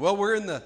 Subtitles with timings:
[0.00, 0.62] Well, we're in the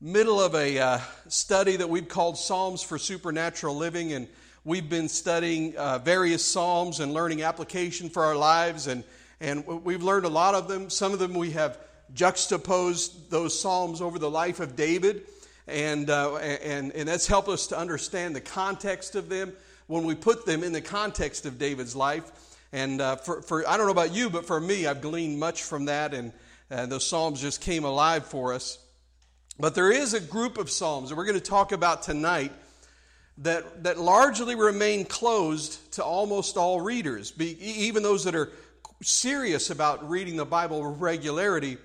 [0.00, 4.26] middle of a uh, study that we've called Psalms for Supernatural Living, and
[4.64, 9.04] we've been studying uh, various Psalms and learning application for our lives, and,
[9.38, 10.90] and we've learned a lot of them.
[10.90, 11.78] Some of them we have
[12.12, 15.22] juxtaposed those Psalms over the life of David,
[15.68, 19.52] and, uh, and, and that's helped us to understand the context of them
[19.86, 22.58] when we put them in the context of David's life.
[22.72, 25.62] And uh, for, for, I don't know about you, but for me, I've gleaned much
[25.62, 26.32] from that, and
[26.70, 28.78] uh, those Psalms just came alive for us.
[29.58, 32.52] But there is a group of Psalms that we're going to talk about tonight
[33.38, 38.50] that, that largely remain closed to almost all readers, Be, even those that are
[39.02, 41.78] serious about reading the Bible with regularity.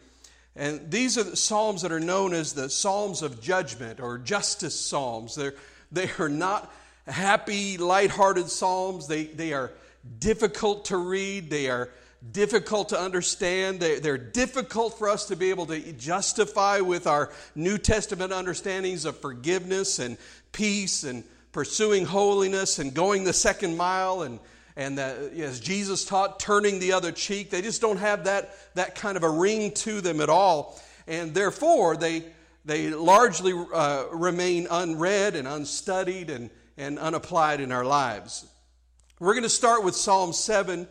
[0.55, 4.77] And these are the Psalms that are known as the Psalms of Judgment or Justice
[4.79, 5.35] Psalms.
[5.35, 5.53] They're,
[5.91, 6.71] they are not
[7.07, 9.07] happy, lighthearted Psalms.
[9.07, 9.71] They, they are
[10.19, 11.49] difficult to read.
[11.49, 11.89] They are
[12.31, 13.79] difficult to understand.
[13.79, 19.05] They, they're difficult for us to be able to justify with our New Testament understandings
[19.05, 20.17] of forgiveness and
[20.51, 24.39] peace and pursuing holiness and going the second mile and
[24.75, 27.49] and as Jesus taught, turning the other cheek.
[27.49, 30.79] They just don't have that, that kind of a ring to them at all.
[31.07, 32.23] And therefore, they,
[32.63, 38.45] they largely uh, remain unread and unstudied and, and unapplied in our lives.
[39.19, 40.87] We're going to start with Psalm 7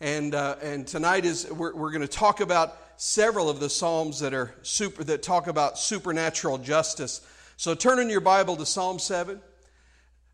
[0.00, 4.20] and, uh, and tonight is we're, we're going to talk about several of the psalms
[4.20, 7.26] that are super that talk about supernatural justice.
[7.56, 9.40] So turn in your Bible to Psalm 7.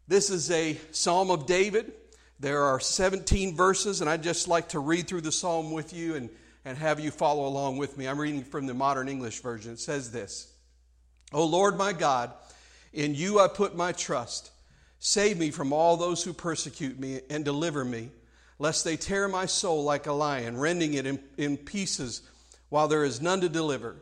[0.09, 1.93] This is a psalm of David.
[2.41, 6.17] There are 17 verses, and I'd just like to read through the psalm with you
[6.17, 6.29] and,
[6.65, 8.09] and have you follow along with me.
[8.09, 9.73] I'm reading from the modern English version.
[9.73, 10.53] It says this
[11.33, 12.33] O Lord my God,
[12.93, 14.51] in you I put my trust.
[14.99, 18.11] Save me from all those who persecute me and deliver me
[18.63, 22.23] lest they tear my soul like a lion, rending it in, in pieces
[22.69, 23.97] while there is none to deliver.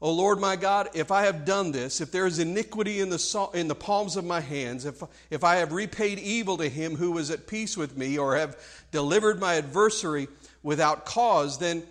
[0.00, 3.50] O Lord my God, if I have done this, if there is iniquity in the,
[3.52, 7.12] in the palms of my hands, if, if I have repaid evil to him who
[7.12, 8.58] was at peace with me, or have
[8.90, 10.28] delivered my adversary
[10.62, 11.82] without cause, then,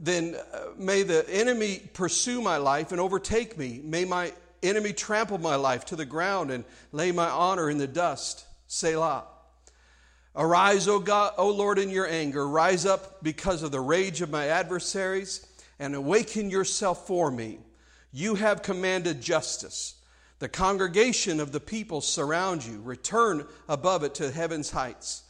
[0.00, 3.80] then uh, may the enemy pursue my life and overtake me.
[3.84, 4.32] May my
[4.64, 8.44] enemy trample my life to the ground and lay my honor in the dust.
[8.66, 9.26] Selah.
[10.36, 12.46] Arise, O God, O Lord, in your anger.
[12.46, 15.46] Rise up because of the rage of my adversaries,
[15.78, 17.58] and awaken yourself for me.
[18.12, 19.94] You have commanded justice.
[20.38, 22.80] The congregation of the people surround you.
[22.82, 25.22] Return above it to heaven's heights.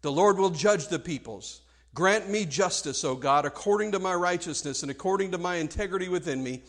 [0.00, 1.60] The Lord will judge the peoples.
[1.94, 6.42] Grant me justice, O God, according to my righteousness and according to my integrity within
[6.42, 6.62] me.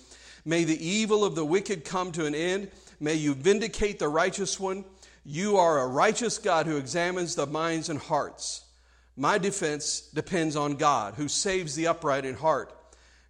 [0.43, 2.69] May the evil of the wicked come to an end.
[2.99, 4.85] May you vindicate the righteous one.
[5.27, 8.63] You are a righteous God who examines the minds and hearts.
[9.17, 12.71] My defense depends on God, who saves the upright in heart.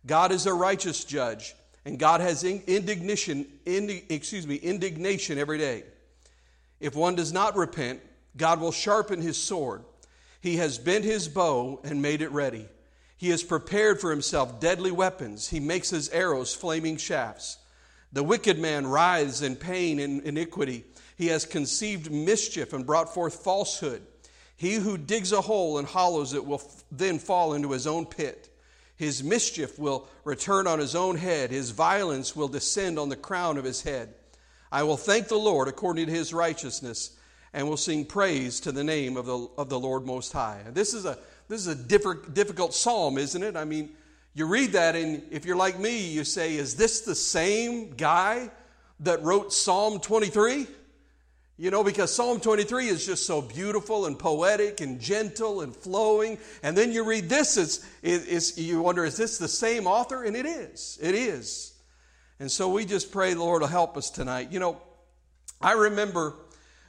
[0.05, 5.83] God is a righteous judge, and God has indignation, excuse me, indignation every day.
[6.81, 8.01] If one does not repent,
[8.35, 9.85] God will sharpen his sword.
[10.41, 12.67] He has bent his bow and made it ready.
[13.15, 15.47] He has prepared for himself deadly weapons.
[15.47, 17.57] He makes his arrows flaming shafts.
[18.11, 20.83] The wicked man writhes in pain and iniquity.
[21.15, 24.01] He has conceived mischief and brought forth falsehood.
[24.57, 26.61] He who digs a hole and hollows it will
[26.91, 28.49] then fall into his own pit.
[28.97, 31.51] His mischief will return on his own head.
[31.51, 34.13] His violence will descend on the crown of his head.
[34.71, 37.17] I will thank the Lord according to his righteousness
[37.53, 40.61] and will sing praise to the name of the, of the Lord Most High.
[40.71, 43.55] This is a, this is a difficult psalm, isn't it?
[43.55, 43.91] I mean,
[44.33, 48.51] you read that, and if you're like me, you say, Is this the same guy
[49.01, 50.67] that wrote Psalm 23?
[51.57, 56.37] You know, because Psalm 23 is just so beautiful and poetic and gentle and flowing.
[56.61, 60.23] And then you read this, it's, it's, you wonder, is this the same author?
[60.23, 60.99] And it is.
[61.01, 61.73] It is.
[62.41, 64.51] And so we just pray Lord will help us tonight.
[64.51, 64.81] You know,
[65.61, 66.35] I remember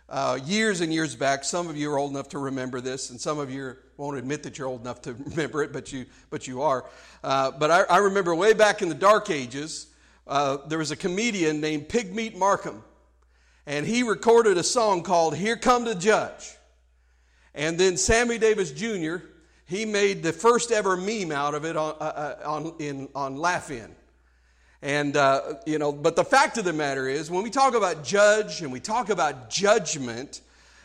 [0.09, 3.21] uh, years and years back, some of you are old enough to remember this, and
[3.21, 6.49] some of you won't admit that you're old enough to remember it, but you, but
[6.49, 6.85] you are.
[7.23, 9.87] Uh, but I, I, remember way back in the dark ages,
[10.27, 12.83] uh, there was a comedian named Pigmeat Markham
[13.67, 16.55] and he recorded a song called Here Come the Judge.
[17.55, 19.17] And then Sammy Davis Jr.,
[19.65, 23.37] he made the first ever meme out of it on, uh, uh, on, in, on
[23.37, 23.91] Laugh-In.
[24.83, 28.05] And, uh, you know, but the fact of the matter is, when we talk about
[28.05, 30.41] judge and we talk about judgment,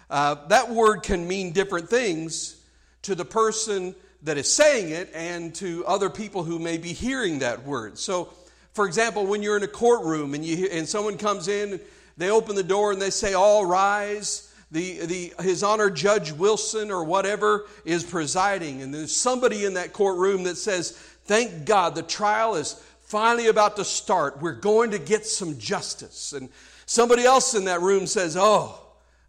[0.10, 2.60] uh, that word can mean different things
[3.04, 3.94] to the person
[4.24, 8.00] that is saying it and to other people who may be hearing that word.
[8.00, 8.34] So,
[8.74, 11.80] for example, when you're in a courtroom and, you, and someone comes in
[12.18, 14.48] they open the door and they say, All rise.
[14.72, 19.92] The, the, his Honor Judge Wilson or whatever is presiding, and there's somebody in that
[19.92, 20.92] courtroom that says,
[21.26, 24.42] Thank God the trial is finally about to start.
[24.42, 26.32] We're going to get some justice.
[26.32, 26.50] And
[26.86, 28.80] somebody else in that room says, Oh,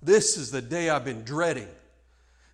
[0.00, 1.68] this is the day I've been dreading.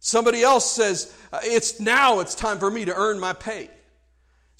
[0.00, 3.68] Somebody else says, It's now, it's time for me to earn my pay.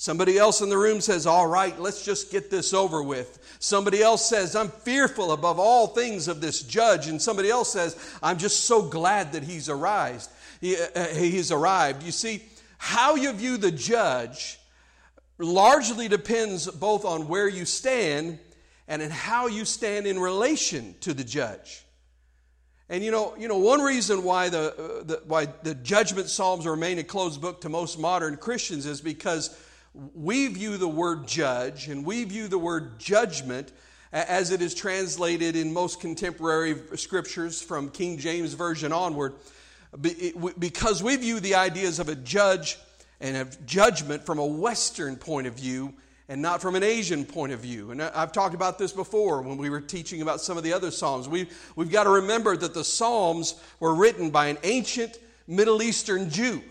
[0.00, 3.56] Somebody else in the room says, All right, let's just get this over with.
[3.58, 7.08] Somebody else says, I'm fearful above all things of this judge.
[7.08, 10.28] And somebody else says, I'm just so glad that he's arrived.
[10.60, 12.04] He, uh, he's arrived.
[12.04, 12.44] You see,
[12.78, 14.60] how you view the judge
[15.36, 18.38] largely depends both on where you stand
[18.86, 21.84] and in how you stand in relation to the judge.
[22.88, 26.68] And you know, you know, one reason why the, uh, the, why the judgment psalms
[26.68, 29.58] remain a closed book to most modern Christians is because
[29.92, 33.72] we view the word judge and we view the word judgment
[34.12, 39.34] as it is translated in most contemporary scriptures from King James version onward
[40.58, 42.78] because we view the ideas of a judge
[43.20, 45.94] and of judgment from a western point of view
[46.28, 47.90] and not from an Asian point of view.
[47.90, 50.90] And I've talked about this before when we were teaching about some of the other
[50.90, 51.26] Psalms.
[51.26, 56.28] We, we've got to remember that the Psalms were written by an ancient Middle Eastern
[56.28, 56.62] Jew.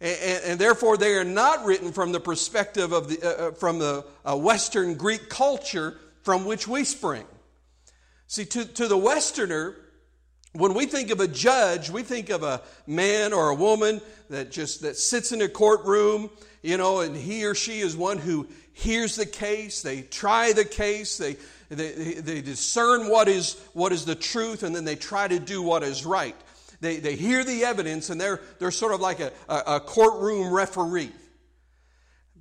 [0.00, 3.50] And, and, and therefore, they are not written from the perspective of the, uh, uh
[3.52, 7.24] from the uh, Western Greek culture from which we spring.
[8.26, 9.74] See, to, to the Westerner,
[10.52, 14.50] when we think of a judge, we think of a man or a woman that
[14.50, 16.30] just that sits in a courtroom
[16.62, 20.64] you know, and he or she is one who hears the case, they try the
[20.64, 21.36] case, they,
[21.68, 25.62] they, they discern what is, what is the truth, and then they try to do
[25.62, 26.36] what is right.
[26.80, 31.12] They, they hear the evidence, and they're, they're sort of like a, a, courtroom referee.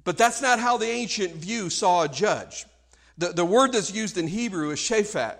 [0.04, 2.66] But that's not how the ancient view saw a judge.
[3.18, 5.38] The, the word that's used in Hebrew is shaphat.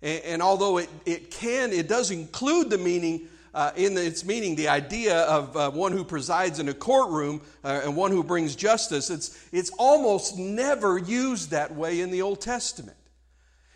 [0.00, 4.54] And, and although it, it can, it does include the meaning uh, in its meaning,
[4.54, 8.54] the idea of uh, one who presides in a courtroom uh, and one who brings
[8.54, 12.96] justice, it's, it's almost never used that way in the Old Testament.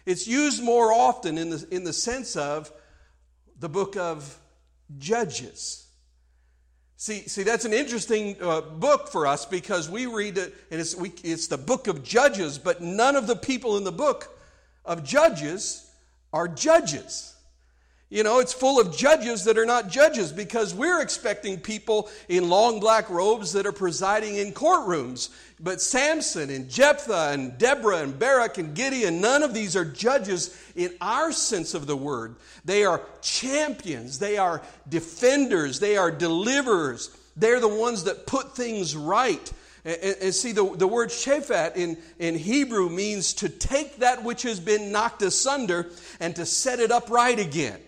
[0.07, 2.71] It's used more often in the, in the sense of
[3.59, 4.39] the book of
[4.99, 5.87] Judges.
[6.97, 10.95] See, see that's an interesting uh, book for us because we read it, and it's,
[10.95, 14.35] we, it's the book of Judges, but none of the people in the book
[14.85, 15.91] of Judges
[16.33, 17.35] are judges.
[18.11, 22.49] You know, it's full of judges that are not judges because we're expecting people in
[22.49, 25.31] long black robes that are presiding in courtrooms.
[25.61, 30.57] But Samson and Jephthah and Deborah and Barak and Gideon, none of these are judges
[30.75, 32.35] in our sense of the word.
[32.65, 37.17] They are champions, they are defenders, they are deliverers.
[37.37, 39.53] They're the ones that put things right.
[39.85, 44.93] And, see, the, word shaphat in, in Hebrew means to take that which has been
[44.93, 45.91] knocked asunder
[46.21, 47.79] and to set it upright again.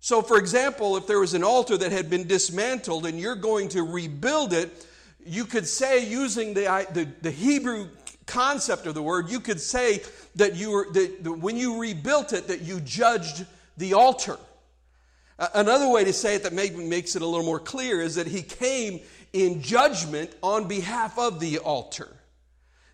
[0.00, 3.68] So, for example, if there was an altar that had been dismantled and you're going
[3.70, 4.86] to rebuild it,
[5.28, 7.88] you could say, using the, the, the Hebrew
[8.26, 10.02] concept of the word, you could say
[10.34, 13.46] that, you were, that, that when you rebuilt it, that you judged
[13.76, 14.38] the altar.
[15.54, 18.26] Another way to say it that maybe makes it a little more clear is that
[18.26, 19.00] he came
[19.32, 22.08] in judgment on behalf of the altar.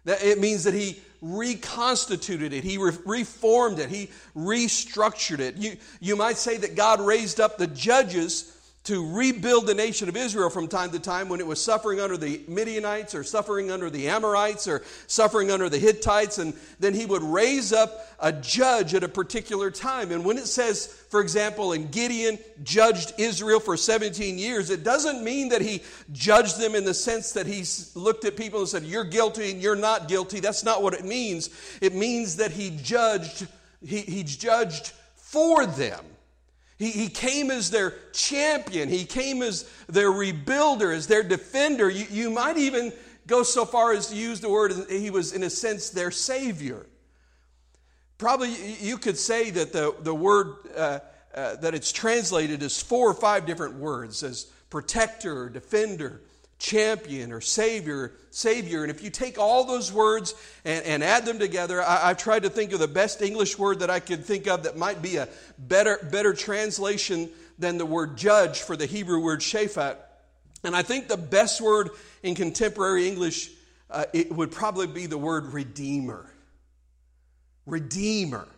[0.04, 5.54] That it means that he reconstituted it, he re- reformed it, he restructured it.
[5.56, 10.16] You, you might say that God raised up the judges to rebuild the nation of
[10.16, 13.88] Israel from time to time when it was suffering under the Midianites or suffering under
[13.88, 16.38] the Amorites or suffering under the Hittites.
[16.38, 20.10] And then he would raise up a judge at a particular time.
[20.10, 25.22] And when it says, for example, in Gideon judged Israel for 17 years, it doesn't
[25.22, 27.64] mean that he judged them in the sense that he
[27.94, 30.40] looked at people and said, You're guilty and you're not guilty.
[30.40, 31.50] That's not what it means.
[31.80, 33.46] It means that he judged,
[33.80, 36.04] he, he judged for them.
[36.82, 38.88] He, he came as their champion.
[38.88, 41.88] He came as their rebuilder, as their defender.
[41.88, 42.92] You, you might even
[43.28, 46.86] go so far as to use the word, he was, in a sense, their savior.
[48.18, 50.98] Probably you could say that the, the word uh,
[51.32, 56.20] uh, that it's translated as four or five different words as protector, defender,
[56.62, 58.82] champion or savior savior.
[58.82, 60.32] And if you take all those words
[60.64, 63.80] and, and add them together I, have tried to think of the best english word
[63.80, 65.28] that i could think of that might be a
[65.58, 67.28] better better translation
[67.58, 69.96] than the word judge for the hebrew word shaphat.
[70.62, 71.90] And i think the best word
[72.22, 73.50] in contemporary english
[73.90, 76.24] uh, it would probably be the word redeemer.
[77.66, 78.48] Redeemer.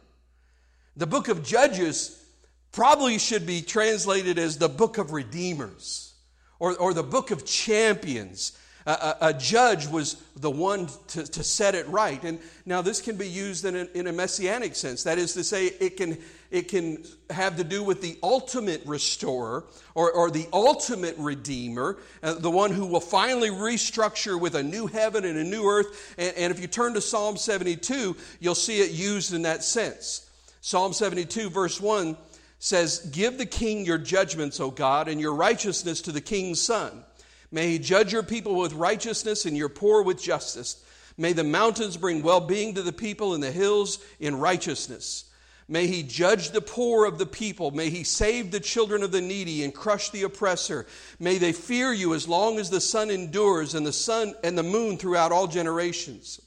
[0.96, 2.22] The book of judges
[2.70, 6.13] probably should be translated as the book of redeemers
[6.58, 8.58] or, or the book of champions.
[8.86, 12.22] A, a, judge was the one to, to, set it right.
[12.22, 15.04] And now this can be used in a, in a messianic sense.
[15.04, 16.18] That is to say, it can,
[16.50, 22.34] it can have to do with the ultimate restorer or, or the ultimate redeemer, uh,
[22.34, 26.14] the one who will finally restructure with a new heaven and a new earth.
[26.18, 30.28] And, and if you turn to Psalm 72, you'll see it used in that sense.
[30.60, 32.18] Psalm 72, verse 1
[32.64, 37.04] says, Give the king your judgments, O God, and your righteousness to the king's son.
[37.50, 40.82] May he judge your people with righteousness and your poor with justice.
[41.18, 45.30] May the mountains bring well being to the people and the hills in righteousness.
[45.68, 47.70] May he judge the poor of the people.
[47.70, 50.86] May he save the children of the needy and crush the oppressor.
[51.20, 54.62] May they fear you as long as the sun endures and the sun and the
[54.62, 56.40] moon throughout all generations.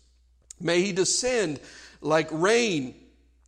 [0.59, 1.59] May he descend
[2.01, 2.95] like rain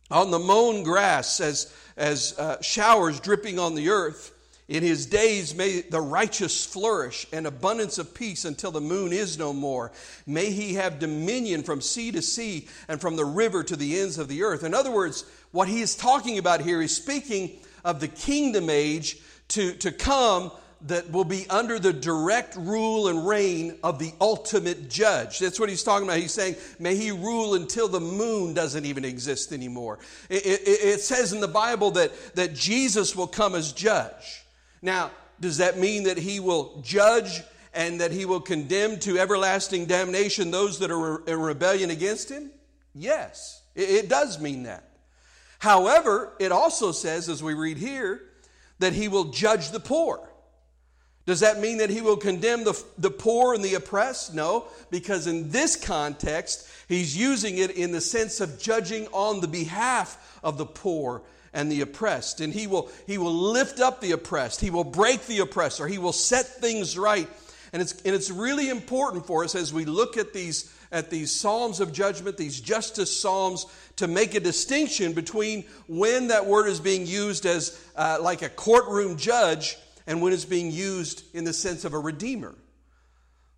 [0.08, 4.32] on the mown grass as, as uh, showers dripping on the earth.
[4.68, 9.36] In his days may the righteous flourish and abundance of peace until the moon is
[9.36, 9.92] no more.
[10.26, 14.16] May he have dominion from sea to sea and from the river to the ends
[14.16, 14.62] of the earth.
[14.64, 19.18] In other words, what he is talking about here is speaking of the kingdom age
[19.48, 20.52] to, to come
[20.86, 25.38] that will be under the direct rule and reign of the ultimate judge.
[25.38, 26.18] That's what he's talking about.
[26.18, 29.98] He's saying, may he rule until the moon doesn't even exist anymore.
[30.30, 34.44] It, it, it says in the Bible that, that Jesus will come as judge.
[34.80, 37.42] Now, does that mean that he will judge
[37.74, 42.50] and that he will condemn to everlasting damnation those that are in rebellion against him?
[42.94, 44.84] Yes, it does mean that.
[45.58, 48.22] However, it also says, as we read here,
[48.78, 50.26] that he will judge the poor.
[51.26, 54.34] Does that mean that he will condemn the, the poor and the oppressed?
[54.34, 59.48] No, because in this context, he's using it in the sense of judging on the
[59.48, 61.22] behalf of the poor
[61.52, 62.40] and the oppressed.
[62.40, 64.60] And he will, he will lift up the oppressed.
[64.60, 65.86] He will break the oppressor.
[65.86, 67.28] He will set things right.
[67.72, 71.30] And it's, and it's really important for us as we look at these, at these
[71.30, 76.80] Psalms of judgment, these justice Psalms, to make a distinction between when that word is
[76.80, 79.76] being used as uh, like a courtroom judge
[80.10, 82.52] and when it's being used in the sense of a redeemer.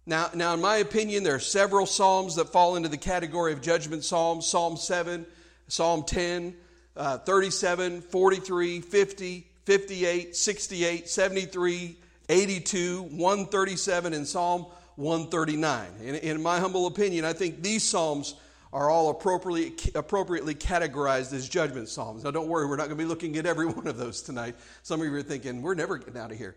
[0.05, 3.63] Now, now, in my opinion, there are several Psalms that fall into the category of
[3.63, 5.25] judgment Psalms Psalm 7,
[5.69, 6.55] Psalm 10,
[6.95, 11.97] uh, 37, 43, 50, 58, 68, 73,
[12.29, 14.67] 82, 137, and Psalm
[14.97, 15.87] 139.
[16.03, 18.35] In, in my humble opinion, I think these Psalms
[18.73, 22.25] are all appropriately, appropriately categorized as judgment Psalms.
[22.25, 24.57] Now, don't worry, we're not going to be looking at every one of those tonight.
[24.83, 26.57] Some of you are thinking, we're never getting out of here.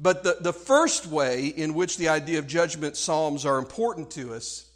[0.00, 4.34] But the, the first way in which the idea of judgment Psalms are important to
[4.34, 4.70] us,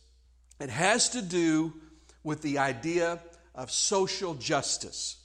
[0.58, 1.74] it has to do
[2.24, 3.20] with the idea
[3.54, 5.18] of social justice.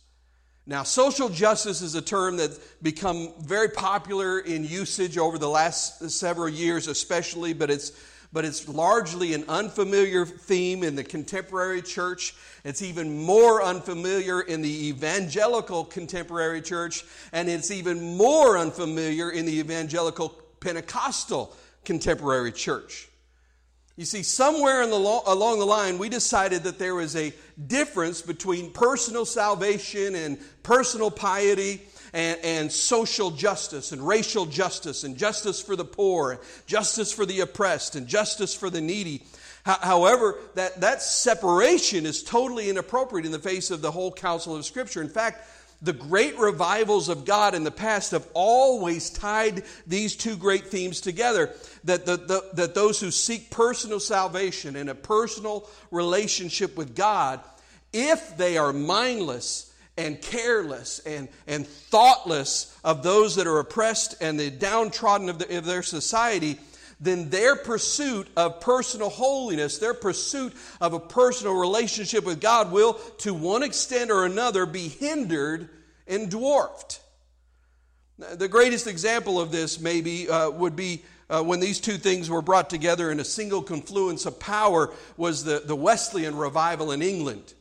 [0.66, 6.10] Now, social justice is a term that's become very popular in usage over the last
[6.12, 7.94] several years, especially, but it's,
[8.38, 12.36] but it's largely an unfamiliar theme in the contemporary church.
[12.64, 17.04] It's even more unfamiliar in the evangelical contemporary church,
[17.34, 20.30] and it's even more unfamiliar in the evangelical
[20.60, 21.52] Pentecostal
[21.84, 23.10] contemporary church.
[23.96, 27.34] You see, somewhere the lo- along the line, we decided that there was a
[27.66, 31.82] difference between personal salvation and personal piety
[32.18, 37.42] and, and, social justice and racial justice and justice for the poor, justice for the
[37.42, 39.24] oppressed, and justice for the needy.
[39.64, 44.66] However, that, that separation is totally inappropriate in the face of the whole counsel of
[44.66, 45.02] Scripture.
[45.02, 45.48] In fact,
[45.82, 51.02] the great revivals of God in the past have always tied these two great themes
[51.02, 51.54] together.
[51.84, 57.42] That, the, the, that those who seek personal salvation and a personal relationship with God,
[57.94, 59.67] if they are mindless
[59.98, 65.58] and careless and, and thoughtless of those that are oppressed and the downtrodden of, the,
[65.58, 66.60] of their society,
[67.00, 72.94] then their pursuit of personal holiness, their pursuit of a personal relationship with God will,
[73.20, 75.70] to one extent or another, be hindered
[76.08, 77.02] and dwarfed.
[78.18, 82.42] The greatest example of this, maybe, uh, would be uh, when these two things were
[82.42, 87.54] brought together in a single confluence of power, was the, the Wesleyan revival in England.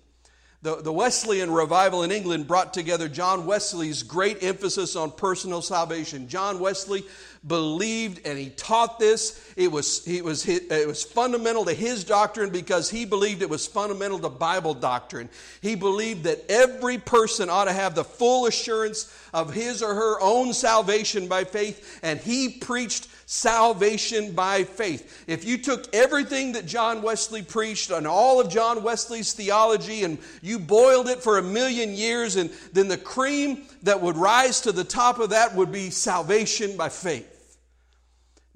[0.67, 6.27] The, the Wesleyan revival in England brought together John Wesley's great emphasis on personal salvation.
[6.27, 7.05] John Wesley
[7.47, 9.41] believed and he taught this.
[9.57, 13.67] It was, it, was, it was fundamental to his doctrine because he believed it was
[13.67, 15.29] fundamental to Bible doctrine.
[15.61, 20.21] He believed that every person ought to have the full assurance of his or her
[20.21, 25.25] own salvation by faith, and he preached salvation by faith.
[25.27, 30.19] If you took everything that John Wesley preached and all of John Wesley's theology and
[30.43, 34.73] you boiled it for a million years, and then the cream that would rise to
[34.73, 37.36] the top of that would be salvation by faith.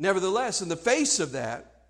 [0.01, 1.83] Nevertheless, in the face of that,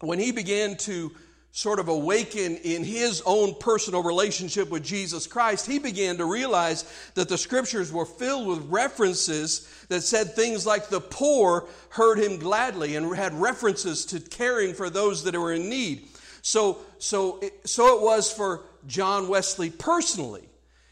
[0.00, 1.12] when he began to
[1.52, 6.84] sort of awaken in his own personal relationship with Jesus Christ, he began to realize
[7.14, 12.38] that the scriptures were filled with references that said things like the poor heard him
[12.38, 16.08] gladly and had references to caring for those that were in need.
[16.40, 20.48] So, so, so it was for John Wesley personally.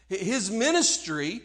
[0.07, 1.41] His ministry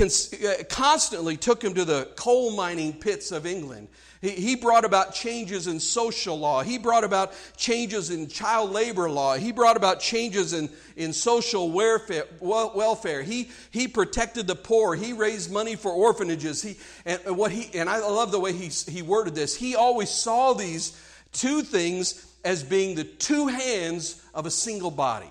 [0.00, 3.88] uh, constantly took him to the coal mining pits of England.
[4.24, 6.62] He brought about changes in social law.
[6.62, 9.36] He brought about changes in child labor law.
[9.36, 12.24] He brought about changes in, in social welfare.
[12.40, 13.22] welfare.
[13.22, 14.94] He, he protected the poor.
[14.94, 16.62] He raised money for orphanages.
[16.62, 19.54] He, and, what he, and I love the way he, he worded this.
[19.54, 20.98] He always saw these
[21.32, 25.30] two things as being the two hands of a single body.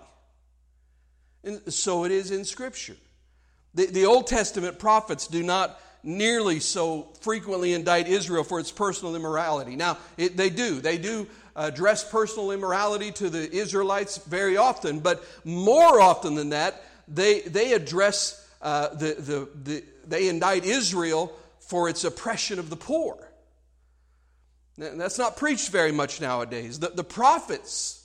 [1.43, 2.95] And so it is in Scripture.
[3.73, 9.15] The, the Old Testament prophets do not nearly so frequently indict Israel for its personal
[9.15, 9.75] immorality.
[9.75, 10.81] Now, it, they do.
[10.81, 16.83] They do address personal immorality to the Israelites very often, but more often than that,
[17.07, 22.75] they, they address, uh, the, the, the, they indict Israel for its oppression of the
[22.75, 23.17] poor.
[24.77, 26.79] That's not preached very much nowadays.
[26.79, 28.03] The, the prophets,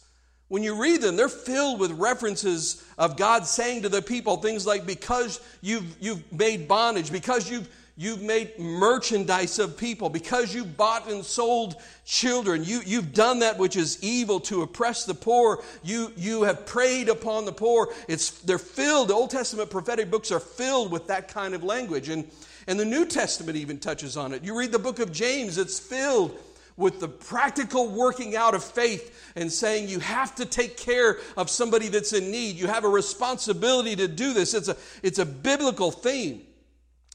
[0.49, 4.67] when you read them, they're filled with references of God saying to the people things
[4.67, 10.65] like, because you've, you've made bondage, because you've, you've made merchandise of people, because you
[10.65, 11.75] bought and sold
[12.05, 16.65] children, you, you've done that which is evil to oppress the poor, you, you have
[16.65, 17.93] preyed upon the poor.
[18.07, 22.09] It's, they're filled, the Old Testament prophetic books are filled with that kind of language.
[22.09, 22.31] And,
[22.69, 24.45] and the New Testament even touches on it.
[24.45, 26.39] You read the book of James, it's filled
[26.77, 31.51] with the practical working out of faith and saying you have to take care of
[31.51, 32.55] somebody that's in need.
[32.55, 34.55] You have a responsibility to do this.
[34.55, 36.43] It's a, it's a biblical theme.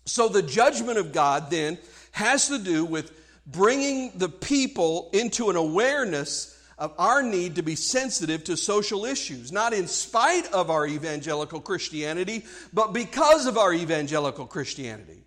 [0.05, 1.77] So the judgment of God then
[2.11, 3.11] has to do with
[3.45, 9.51] bringing the people into an awareness of our need to be sensitive to social issues,
[9.51, 15.23] not in spite of our evangelical Christianity, but because of our evangelical Christianity.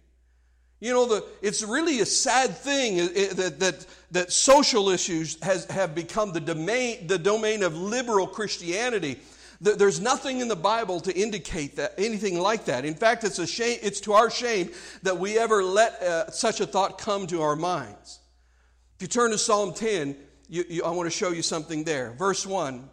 [0.80, 5.42] You know, the, it's really a sad thing uh, uh, that, that, that social issues
[5.42, 9.18] has, have become the domain, the domain of liberal Christianity.
[9.60, 12.84] There's nothing in the Bible to indicate that anything like that.
[12.84, 13.78] In fact, it's a shame.
[13.82, 14.70] It's to our shame
[15.02, 18.20] that we ever let uh, such a thought come to our minds.
[18.96, 20.16] If you turn to Psalm 10,
[20.48, 22.12] you, you, I want to show you something there.
[22.12, 22.88] Verse 1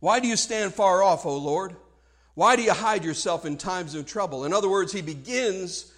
[0.00, 1.76] Why do you stand far off, O Lord?
[2.34, 4.44] Why do you hide yourself in times of trouble?
[4.44, 5.92] In other words, he begins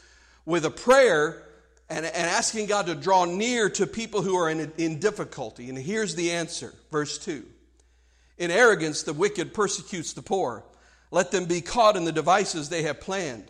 [0.46, 1.46] with a prayer
[1.90, 5.68] and, and asking God to draw near to people who are in, in difficulty.
[5.68, 7.44] And here's the answer, verse 2.
[8.40, 10.64] In arrogance, the wicked persecutes the poor.
[11.11, 13.44] Let them be caught in the devices they have planned.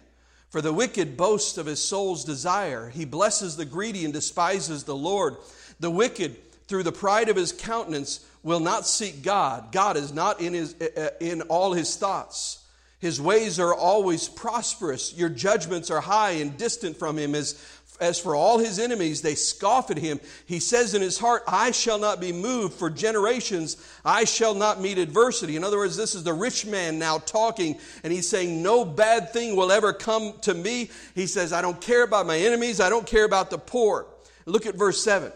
[0.50, 2.90] For the wicked boasts of his soul's desire.
[2.90, 5.36] He blesses the greedy and despises the Lord.
[5.78, 9.70] The wicked, through the pride of his countenance, will not seek God.
[9.70, 12.64] God is not in, his, uh, uh, in all his thoughts.
[12.98, 15.14] His ways are always prosperous.
[15.16, 17.36] Your judgments are high and distant from him.
[17.36, 17.64] As,
[18.00, 20.20] as for all his enemies, they scoff at him.
[20.46, 23.76] He says in his heart, I shall not be moved for generations.
[24.04, 25.56] I shall not meet adversity.
[25.56, 29.32] In other words, this is the rich man now talking, and he's saying, No bad
[29.32, 30.90] thing will ever come to me.
[31.14, 32.80] He says, I don't care about my enemies.
[32.80, 34.06] I don't care about the poor.
[34.46, 35.32] Look at verse 7.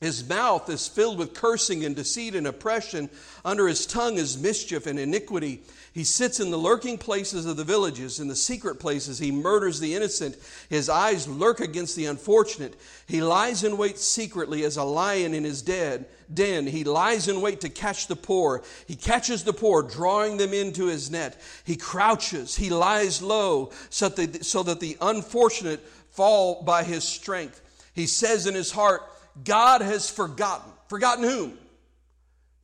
[0.00, 3.10] His mouth is filled with cursing and deceit and oppression.
[3.44, 5.62] Under his tongue is mischief and iniquity.
[5.92, 9.18] He sits in the lurking places of the villages, in the secret places.
[9.18, 10.36] He murders the innocent.
[10.68, 12.74] His eyes lurk against the unfortunate.
[13.06, 16.66] He lies in wait secretly as a lion in his dead den.
[16.66, 18.62] He lies in wait to catch the poor.
[18.86, 21.40] He catches the poor, drawing them into his net.
[21.64, 22.54] He crouches.
[22.54, 25.80] He lies low so that the, so that the unfortunate
[26.10, 27.60] fall by his strength.
[27.94, 29.02] He says in his heart,
[29.44, 30.72] God has forgotten.
[30.88, 31.58] Forgotten whom?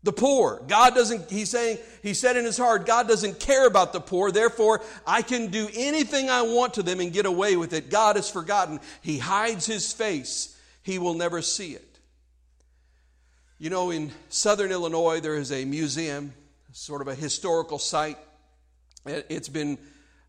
[0.05, 0.63] the poor.
[0.69, 4.31] God doesn't, he's saying, he said in his heart, God doesn't care about the poor,
[4.31, 7.91] therefore I can do anything I want to them and get away with it.
[7.91, 8.81] God has forgotten.
[9.01, 11.99] He hides his face, he will never see it.
[13.59, 16.35] You know, in southern Illinois, there is a museum,
[16.73, 18.19] sort of a historical site.
[19.07, 19.79] It's been,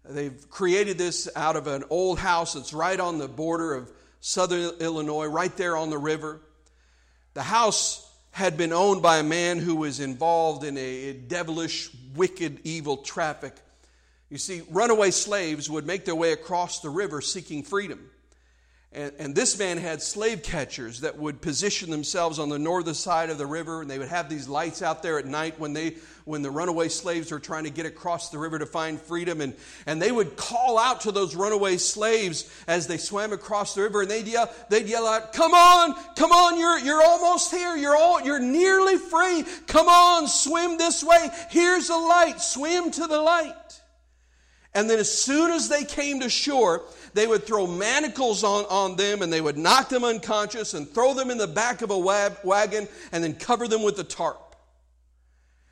[0.07, 3.91] they've created this out of an old house that's right on the border of
[4.25, 6.41] southern Illinois, right there on the river.
[7.35, 12.59] The house had been owned by a man who was involved in a devilish, wicked,
[12.63, 13.53] evil traffic.
[14.31, 18.09] You see, runaway slaves would make their way across the river seeking freedom.
[18.95, 23.29] And, and, this man had slave catchers that would position themselves on the northern side
[23.29, 25.97] of the river, and they would have these lights out there at night when they
[26.23, 29.41] when the runaway slaves were trying to get across the river to find freedom.
[29.41, 29.53] And,
[29.85, 34.03] and they would call out to those runaway slaves as they swam across the river,
[34.03, 37.75] and they'd yell, they'd yell out, Come on, come on, you're, you're almost here.
[37.75, 39.43] You're, all, you're nearly free.
[39.67, 41.29] Come on, swim this way.
[41.49, 42.39] Here's a light.
[42.39, 43.53] Swim to the light.
[44.75, 46.83] And then as soon as they came to shore,
[47.15, 51.13] they would throw manacles on, on them and they would knock them unconscious and throw
[51.13, 54.53] them in the back of a wagon and then cover them with a tarp.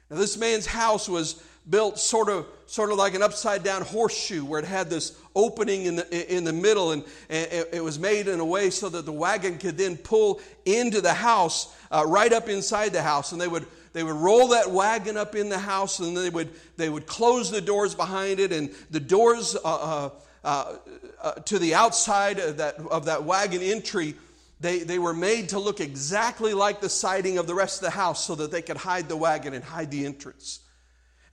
[0.09, 4.45] Now, this man's house was built sort of, sort of like an upside down horseshoe
[4.45, 8.29] where it had this opening in the, in the middle and, and it was made
[8.29, 12.31] in a way so that the wagon could then pull into the house uh, right
[12.31, 15.59] up inside the house and they would they would roll that wagon up in the
[15.59, 20.09] house and they would they would close the doors behind it and the doors uh,
[20.43, 20.75] uh,
[21.21, 24.15] uh, to the outside of that of that wagon entry
[24.63, 27.89] they, they were made to look exactly like the siding of the rest of the
[27.91, 30.61] house so that they could hide the wagon and hide the entrance.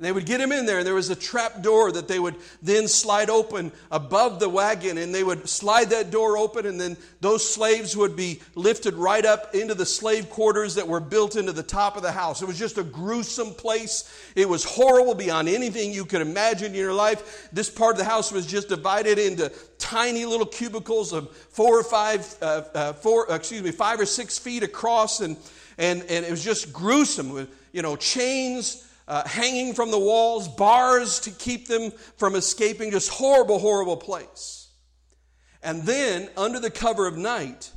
[0.00, 2.18] And they would get him in there, and there was a trap door that they
[2.18, 6.80] would then slide open above the wagon, and they would slide that door open, and
[6.80, 11.36] then those slaves would be lifted right up into the slave quarters that were built
[11.36, 12.40] into the top of the house.
[12.40, 14.10] It was just a gruesome place.
[14.34, 17.50] It was horrible beyond anything you could imagine in your life.
[17.52, 21.84] This part of the house was just divided into tiny little cubicles of four or
[21.84, 25.36] five, uh, uh, four, excuse me, five or six feet across, and,
[25.76, 30.46] and, and it was just gruesome with, you know, chains uh, hanging from the walls,
[30.46, 32.92] bars to keep them from escaping.
[32.92, 34.68] Just horrible, horrible place.
[35.64, 37.72] And then, under the cover of night,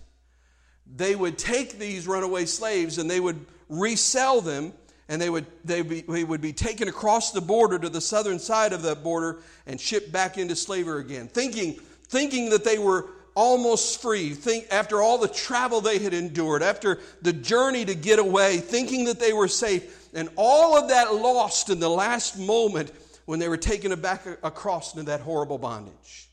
[0.86, 4.74] they would take these runaway slaves and they would resell them
[5.10, 8.38] and they would, they, be, they would be taken across the border to the southern
[8.38, 11.74] side of the border and shipped back into slavery again, thinking,
[12.08, 17.00] thinking that they were almost free, think, after all the travel they had endured, after
[17.24, 20.03] the journey to get away, thinking that they were safe.
[20.14, 22.92] And all of that lost in the last moment
[23.26, 26.30] when they were taken back across into that horrible bondage.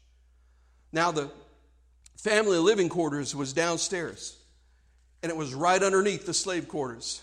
[0.93, 1.31] Now, the
[2.17, 4.37] family living quarters was downstairs,
[5.23, 7.23] and it was right underneath the slave quarters.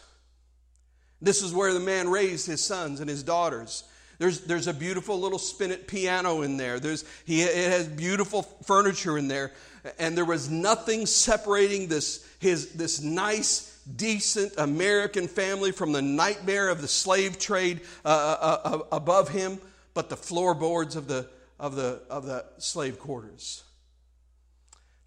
[1.21, 3.83] This is where the man raised his sons and his daughters.
[4.19, 6.79] There's, there's a beautiful little spinet piano in there.
[6.79, 9.51] There's, he, it has beautiful furniture in there.
[9.99, 16.69] And there was nothing separating this, his, this nice, decent American family from the nightmare
[16.69, 19.59] of the slave trade uh, uh, uh, above him,
[19.93, 21.27] but the floorboards of the,
[21.59, 23.63] of, the, of the slave quarters.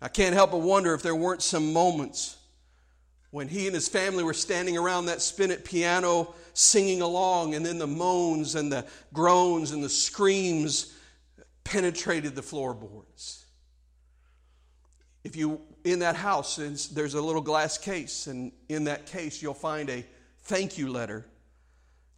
[0.00, 2.36] I can't help but wonder if there weren't some moments
[3.30, 7.78] when he and his family were standing around that spinet piano singing along, and then
[7.78, 10.94] the moans and the groans and the screams
[11.64, 13.44] penetrated the floorboards.
[15.22, 19.54] If you in that house, there's a little glass case, and in that case, you'll
[19.54, 20.04] find a
[20.42, 21.26] thank you letter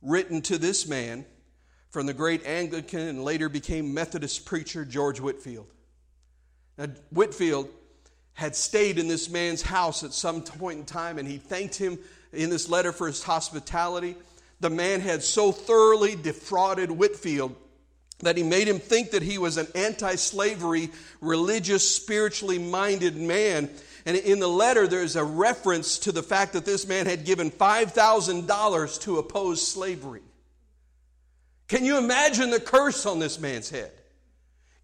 [0.00, 1.24] written to this man
[1.90, 5.66] from the great Anglican and later became Methodist preacher George Whitefield.
[6.78, 7.68] Now, Whitefield
[8.34, 11.98] had stayed in this man's house at some point in time, and he thanked him
[12.32, 14.16] in this letter for his hospitality.
[14.60, 17.54] The man had so thoroughly defrauded Whitefield
[18.22, 23.68] that he made him think that he was an anti slavery, religious, spiritually minded man.
[24.04, 27.50] And in the letter, there's a reference to the fact that this man had given
[27.50, 30.22] $5,000 to oppose slavery.
[31.68, 33.92] Can you imagine the curse on this man's head?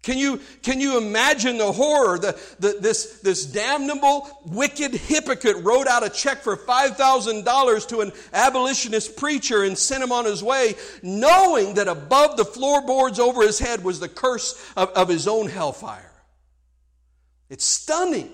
[0.01, 2.17] Can you, can you imagine the horror?
[2.17, 8.13] The, the, this, this damnable, wicked hypocrite wrote out a check for $5,000 to an
[8.31, 13.59] abolitionist preacher and sent him on his way, knowing that above the floorboards over his
[13.59, 16.11] head was the curse of, of his own hellfire.
[17.49, 18.31] It's stunning.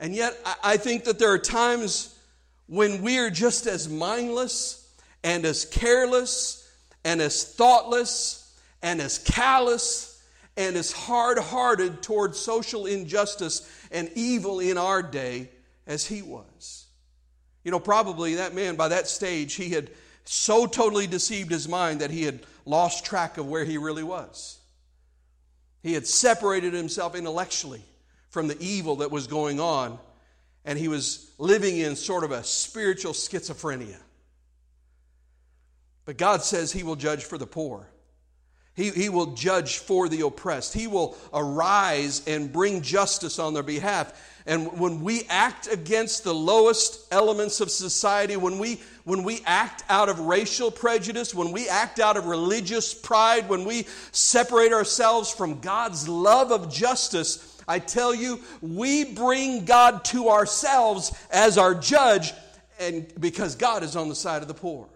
[0.00, 2.18] And yet, I, I think that there are times
[2.66, 6.68] when we are just as mindless and as careless
[7.04, 8.43] and as thoughtless
[8.84, 10.22] and as callous
[10.58, 15.48] and as hard hearted toward social injustice and evil in our day
[15.86, 16.84] as he was.
[17.64, 19.90] You know, probably that man, by that stage, he had
[20.26, 24.58] so totally deceived his mind that he had lost track of where he really was.
[25.82, 27.82] He had separated himself intellectually
[28.28, 29.98] from the evil that was going on,
[30.66, 33.98] and he was living in sort of a spiritual schizophrenia.
[36.04, 37.88] But God says he will judge for the poor.
[38.74, 40.74] He, he will judge for the oppressed.
[40.74, 44.12] He will arise and bring justice on their behalf.
[44.46, 49.84] And when we act against the lowest elements of society, when we, when we act
[49.88, 55.32] out of racial prejudice, when we act out of religious pride, when we separate ourselves
[55.32, 61.74] from God's love of justice, I tell you, we bring God to ourselves as our
[61.74, 62.34] judge,
[62.78, 64.88] and because God is on the side of the poor.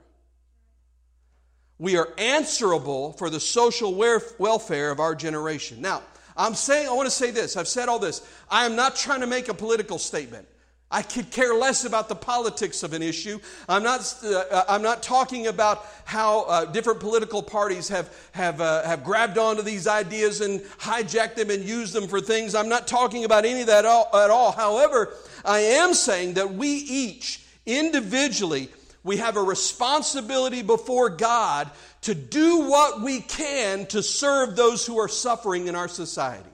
[1.78, 5.80] We are answerable for the social welfare of our generation.
[5.80, 6.02] Now,
[6.36, 7.56] I'm saying, I want to say this.
[7.56, 8.26] I've said all this.
[8.50, 10.46] I am not trying to make a political statement.
[10.90, 13.38] I could care less about the politics of an issue.
[13.68, 18.84] I'm not, uh, I'm not talking about how uh, different political parties have, have, uh,
[18.84, 22.54] have grabbed onto these ideas and hijacked them and used them for things.
[22.54, 24.52] I'm not talking about any of that at all.
[24.52, 25.12] However,
[25.44, 28.70] I am saying that we each, individually,
[29.08, 31.70] we have a responsibility before God
[32.02, 36.50] to do what we can to serve those who are suffering in our society.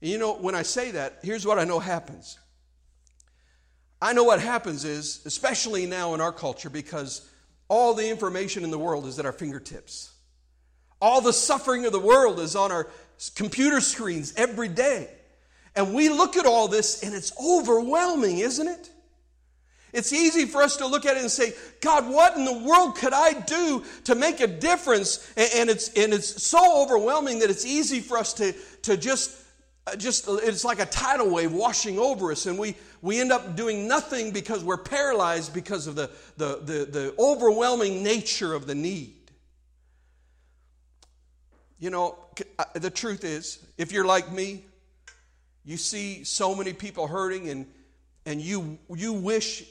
[0.00, 2.38] And you know, when I say that, here's what I know happens
[4.00, 7.28] I know what happens is, especially now in our culture, because
[7.68, 10.10] all the information in the world is at our fingertips.
[11.02, 12.88] All the suffering of the world is on our
[13.34, 15.10] computer screens every day.
[15.76, 18.88] And we look at all this and it's overwhelming, isn't it?
[19.92, 21.52] It's easy for us to look at it and say,
[21.82, 25.30] God, what in the world could I do to make a difference?
[25.36, 29.36] And it's, and it's so overwhelming that it's easy for us to, to just,
[29.98, 32.46] just, it's like a tidal wave washing over us.
[32.46, 36.84] And we, we end up doing nothing because we're paralyzed because of the, the, the,
[36.86, 39.30] the overwhelming nature of the need.
[41.78, 42.16] You know,
[42.58, 44.64] uh, the truth is, if you're like me,
[45.66, 47.66] you see so many people hurting and,
[48.24, 49.64] and you, you wish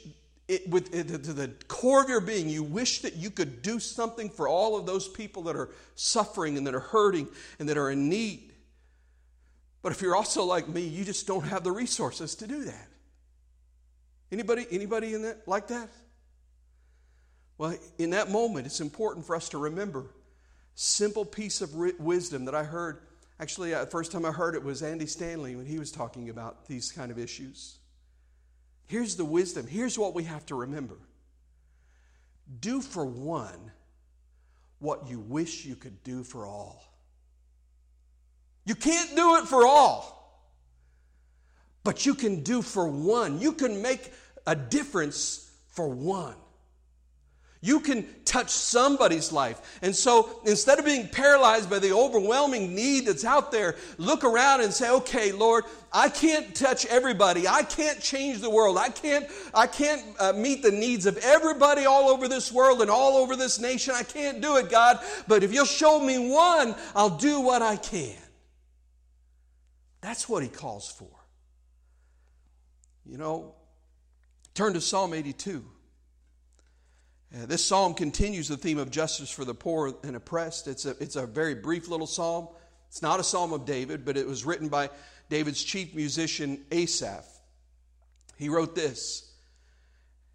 [0.48, 3.78] it, with, it, to the core of your being, you wish that you could do
[3.80, 7.78] something for all of those people that are suffering and that are hurting and that
[7.78, 8.52] are in need.
[9.80, 12.88] But if you're also like me, you just don't have the resources to do that.
[14.30, 15.88] Anybody, anybody in that like that?
[17.58, 20.06] Well, in that moment, it's important for us to remember
[20.74, 23.02] simple piece of wisdom that I heard.
[23.38, 26.30] Actually, uh, the first time I heard it was Andy Stanley when he was talking
[26.30, 27.78] about these kind of issues.
[28.92, 29.66] Here's the wisdom.
[29.66, 30.98] Here's what we have to remember.
[32.60, 33.70] Do for one
[34.80, 36.84] what you wish you could do for all.
[38.66, 40.46] You can't do it for all,
[41.82, 43.40] but you can do for one.
[43.40, 44.12] You can make
[44.46, 46.36] a difference for one.
[47.64, 49.78] You can touch somebody's life.
[49.82, 54.62] And so instead of being paralyzed by the overwhelming need that's out there, look around
[54.62, 57.46] and say, okay, Lord, I can't touch everybody.
[57.46, 58.76] I can't change the world.
[58.76, 62.90] I can't, I can't uh, meet the needs of everybody all over this world and
[62.90, 63.94] all over this nation.
[63.96, 64.98] I can't do it, God.
[65.28, 68.18] But if you'll show me one, I'll do what I can.
[70.00, 71.10] That's what he calls for.
[73.06, 73.54] You know,
[74.54, 75.64] Turn to Psalm 82.
[77.34, 80.68] Uh, this psalm continues the theme of justice for the poor and oppressed.
[80.68, 82.48] It's a, it's a very brief little psalm.
[82.88, 84.90] It's not a psalm of David, but it was written by
[85.30, 87.24] David's chief musician, Asaph.
[88.36, 89.32] He wrote this.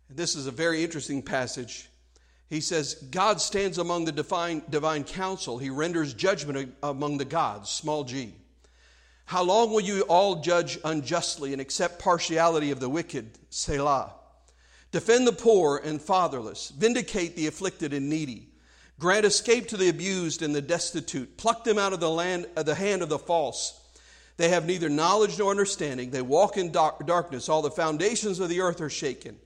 [0.09, 1.87] This is a very interesting passage.
[2.49, 5.59] He says, God stands among the divine, divine council.
[5.59, 8.33] He renders judgment among the gods, small g.
[9.25, 13.37] How long will you all judge unjustly and accept partiality of the wicked?
[13.49, 14.13] Selah.
[14.91, 16.69] Defend the poor and fatherless.
[16.69, 18.49] Vindicate the afflicted and needy.
[18.99, 21.37] Grant escape to the abused and the destitute.
[21.37, 23.79] Pluck them out of the, land, of the hand of the false.
[24.37, 26.11] They have neither knowledge nor understanding.
[26.11, 27.49] They walk in dark, darkness.
[27.49, 29.37] All the foundations of the earth are shaken.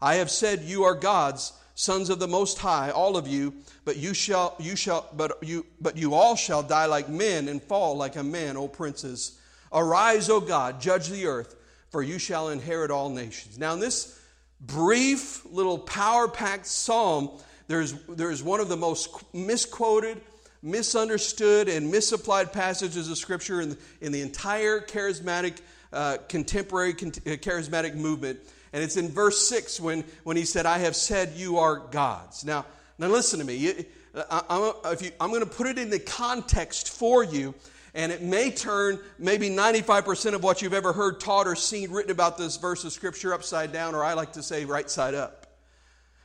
[0.00, 3.52] I have said, You are gods sons of the most high all of you
[3.84, 7.62] but you shall you shall but you but you all shall die like men and
[7.62, 9.38] fall like a man o princes
[9.72, 11.56] arise o god judge the earth
[11.90, 14.20] for you shall inherit all nations now in this
[14.60, 17.30] brief little power packed psalm
[17.66, 20.20] there's there's one of the most misquoted
[20.62, 25.58] misunderstood and misapplied passages of scripture in the, in the entire charismatic
[25.92, 28.38] uh, contemporary uh, charismatic movement
[28.74, 32.44] and it's in verse 6 when, when he said, I have said you are gods.
[32.44, 32.66] Now,
[32.98, 33.86] now listen to me.
[34.28, 34.72] I,
[35.20, 37.54] am going to put it in the context for you,
[37.94, 42.10] and it may turn maybe 95% of what you've ever heard taught or seen written
[42.10, 45.46] about this verse of Scripture upside down, or I like to say right side up.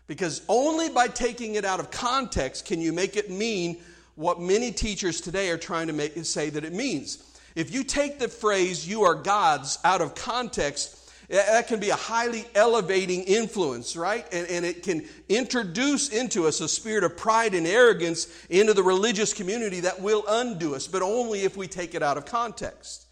[0.08, 3.80] Because only by taking it out of context can you make it mean
[4.16, 7.24] what many teachers today are trying to make, say that it means.
[7.56, 10.99] If you take the phrase, you are gods, out of context,
[11.30, 14.26] that can be a highly elevating influence, right?
[14.34, 18.84] And, and it can introduce into us a spirit of pride and arrogance into the
[18.84, 23.06] religious community that will undo us, but only if we take it out of context.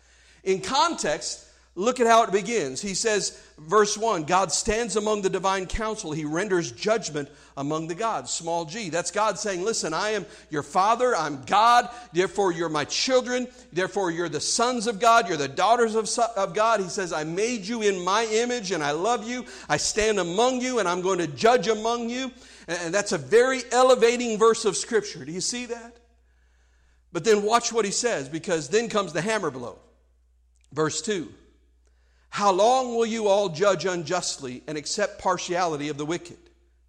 [0.43, 1.46] In context,
[1.77, 2.81] Look at how it begins.
[2.81, 6.11] He says, verse 1 God stands among the divine council.
[6.11, 8.31] He renders judgment among the gods.
[8.31, 8.89] Small g.
[8.89, 11.15] That's God saying, Listen, I am your father.
[11.15, 11.87] I'm God.
[12.13, 13.47] Therefore, you're my children.
[13.71, 15.27] Therefore, you're the sons of God.
[15.27, 16.79] You're the daughters of, of God.
[16.79, 19.45] He says, I made you in my image and I love you.
[19.69, 22.31] I stand among you and I'm going to judge among you.
[22.67, 25.23] And that's a very elevating verse of Scripture.
[25.23, 25.97] Do you see that?
[27.13, 29.77] But then watch what he says because then comes the hammer blow.
[30.73, 31.31] Verse 2.
[32.29, 36.37] How long will you all judge unjustly and accept partiality of the wicked?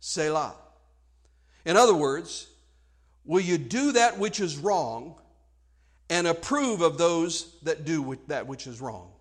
[0.01, 0.55] Selah.
[1.65, 2.49] In other words,
[3.25, 5.15] will you do that which is wrong
[6.11, 9.13] and approve of those that do that which is wrong?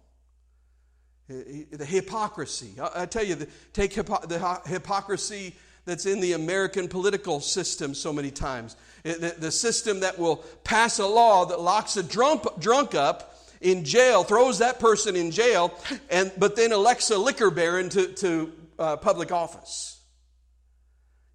[1.27, 2.73] The hypocrisy.
[2.95, 3.35] I tell you,
[3.73, 8.75] take the hypocrisy that's in the American political system so many times.
[9.03, 14.23] The system that will pass a law that locks a drunk, drunk up in jail,
[14.23, 15.73] throws that person in jail,
[16.09, 19.99] and, but then elects a liquor baron to, to uh, public office.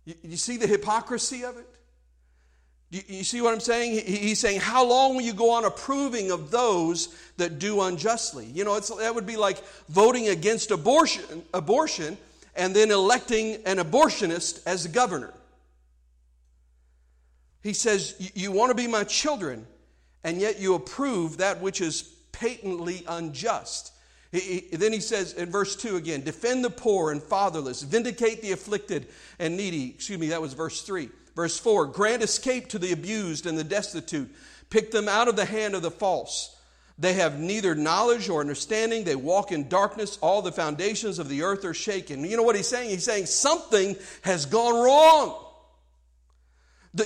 [0.04, 1.68] You, you, see the hypocrisy of it?
[2.90, 3.92] You, you see what I'm saying?
[3.92, 8.46] He, he's saying, How long will you go on approving of those that do unjustly?
[8.46, 12.16] You know, it's that would be like voting against abortion, abortion
[12.54, 15.32] and then electing an abortionist as governor.
[17.62, 19.66] He says, You want to be my children,
[20.24, 23.92] and yet you approve that which is patently unjust.
[24.30, 28.42] He, he, then he says in verse 2 again, defend the poor and fatherless, vindicate
[28.42, 29.06] the afflicted
[29.38, 29.90] and needy.
[29.90, 31.08] Excuse me, that was verse 3.
[31.34, 34.34] Verse 4, grant escape to the abused and the destitute,
[34.70, 36.56] pick them out of the hand of the false.
[36.98, 39.04] They have neither knowledge or understanding.
[39.04, 40.18] They walk in darkness.
[40.20, 42.24] All the foundations of the earth are shaken.
[42.24, 42.90] You know what he's saying?
[42.90, 45.42] He's saying something has gone wrong.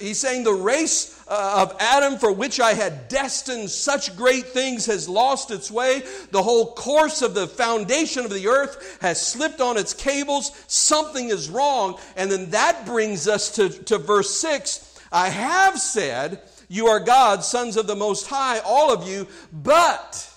[0.00, 4.86] He's saying the race uh, of Adam for which I had destined such great things
[4.86, 6.02] has lost its way.
[6.32, 10.50] The whole course of the foundation of the earth has slipped on its cables.
[10.66, 12.00] Something is wrong.
[12.16, 15.00] And then that brings us to, to verse 6.
[15.12, 20.32] I have said, You are God's sons of the Most High, all of you, but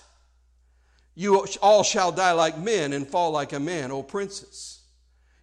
[1.16, 4.80] you all shall die like men and fall like a man, O princes.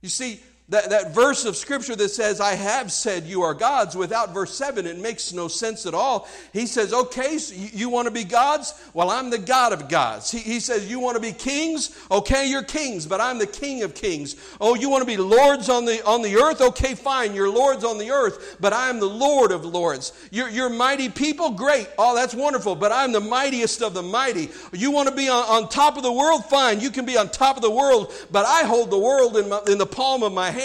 [0.02, 3.96] You see, that, that verse of scripture that says, I have said you are gods,
[3.96, 6.28] without verse 7, it makes no sense at all.
[6.52, 8.74] He says, Okay, so you, you want to be gods?
[8.94, 10.30] Well, I'm the God of gods.
[10.30, 11.98] He, he says, You want to be kings?
[12.12, 14.36] Okay, you're kings, but I'm the King of kings.
[14.60, 16.60] Oh, you want to be lords on the, on the earth?
[16.60, 20.12] Okay, fine, you're lords on the earth, but I'm the Lord of lords.
[20.32, 21.52] You're, you're mighty people?
[21.52, 21.88] Great.
[21.98, 24.50] Oh, that's wonderful, but I'm the mightiest of the mighty.
[24.74, 26.44] You want to be on, on top of the world?
[26.44, 29.48] Fine, you can be on top of the world, but I hold the world in,
[29.48, 30.57] my, in the palm of my hand.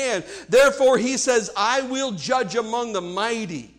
[0.49, 3.75] Therefore, he says, I will judge among the mighty.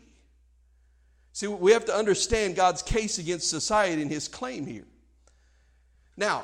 [1.33, 4.85] See, we have to understand God's case against society and his claim here.
[6.15, 6.43] Now,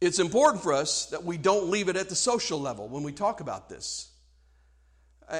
[0.00, 3.12] it's important for us that we don't leave it at the social level when we
[3.12, 4.10] talk about this.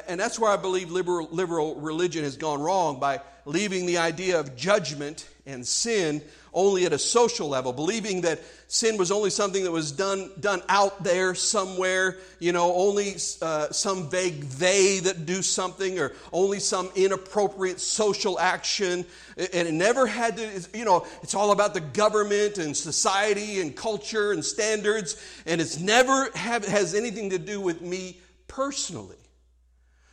[0.07, 4.39] And that's where I believe liberal, liberal religion has gone wrong by leaving the idea
[4.39, 9.65] of judgment and sin only at a social level, believing that sin was only something
[9.65, 15.25] that was done, done out there somewhere, you know, only uh, some vague they that
[15.27, 19.05] do something or only some inappropriate social action.
[19.37, 23.75] And it never had to, you know, it's all about the government and society and
[23.75, 29.17] culture and standards, and it's never have, has anything to do with me personally.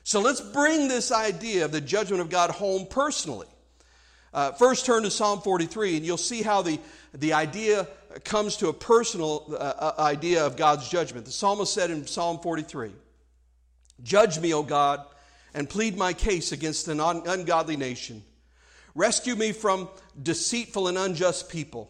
[0.04, 3.48] So let's bring this idea of the judgment of God home personally.
[4.36, 6.78] Uh, first, turn to Psalm 43, and you'll see how the,
[7.14, 7.88] the idea
[8.26, 11.26] comes to a personal uh, uh, idea of God's judgment.
[11.26, 12.92] The psalmist said in Psalm 43
[14.04, 15.06] Judge me, O God,
[15.54, 18.24] and plead my case against an un- ungodly nation.
[18.94, 19.88] Rescue me from
[20.22, 21.90] deceitful and unjust people.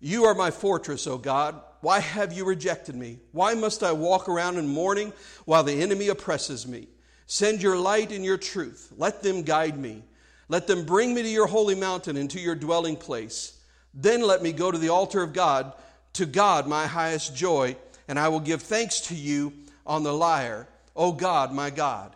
[0.00, 1.60] You are my fortress, O God.
[1.82, 3.18] Why have you rejected me?
[3.32, 5.12] Why must I walk around in mourning
[5.44, 6.88] while the enemy oppresses me?
[7.26, 8.90] Send your light and your truth.
[8.96, 10.04] Let them guide me.
[10.48, 13.58] Let them bring me to your holy mountain and to your dwelling place.
[13.94, 15.72] Then let me go to the altar of God,
[16.14, 17.76] to God, my highest joy,
[18.08, 19.52] and I will give thanks to you
[19.86, 20.68] on the lyre.
[20.94, 22.14] O God, my God,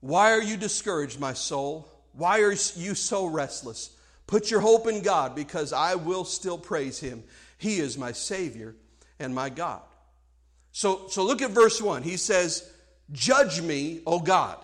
[0.00, 1.88] why are you discouraged, my soul?
[2.12, 3.96] Why are you so restless?
[4.26, 7.22] Put your hope in God, because I will still praise him.
[7.58, 8.74] He is my Savior
[9.18, 9.82] and my God.
[10.72, 12.02] So, so look at verse 1.
[12.02, 12.68] He says,
[13.12, 14.58] Judge me, O God.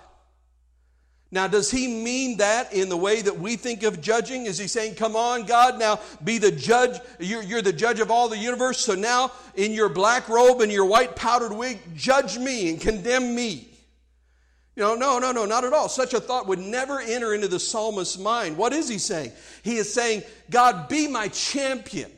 [1.35, 4.45] Now, does he mean that in the way that we think of judging?
[4.45, 7.01] Is he saying, Come on, God, now be the judge?
[7.19, 10.71] You're, you're, the judge of all the universe, so now in your black robe and
[10.71, 13.67] your white powdered wig, judge me and condemn me.
[14.77, 15.89] You know, no, no, no, not at all.
[15.89, 18.59] Such a thought would never enter into the psalmist's mind.
[18.59, 19.33] What is he saying?
[19.63, 22.11] He is saying, God, be my champion.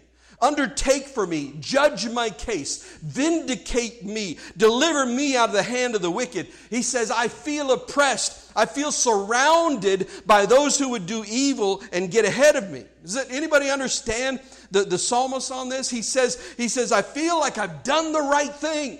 [0.44, 6.02] Undertake for me, judge my case, vindicate me, deliver me out of the hand of
[6.02, 6.48] the wicked.
[6.68, 8.52] He says, I feel oppressed.
[8.54, 12.84] I feel surrounded by those who would do evil and get ahead of me.
[13.00, 14.38] Does anybody understand
[14.70, 15.88] the, the psalmist on this?
[15.88, 18.98] He says, he says, I feel like I've done the right thing.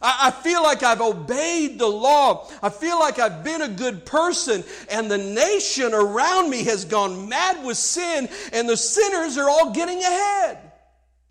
[0.00, 2.48] I, I feel like I've obeyed the law.
[2.62, 7.28] I feel like I've been a good person, and the nation around me has gone
[7.28, 10.69] mad with sin, and the sinners are all getting ahead.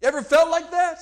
[0.01, 0.99] You ever felt like that?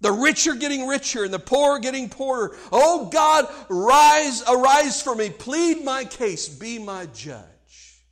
[0.00, 2.56] The rich are getting richer and the poor are getting poorer.
[2.70, 5.30] Oh God, rise, arise for me.
[5.30, 6.48] Plead my case.
[6.48, 8.02] Be my judge.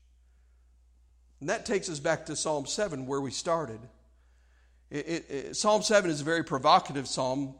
[1.40, 3.80] And that takes us back to Psalm 7 where we started.
[4.90, 7.54] It, it, it, psalm 7 is a very provocative psalm.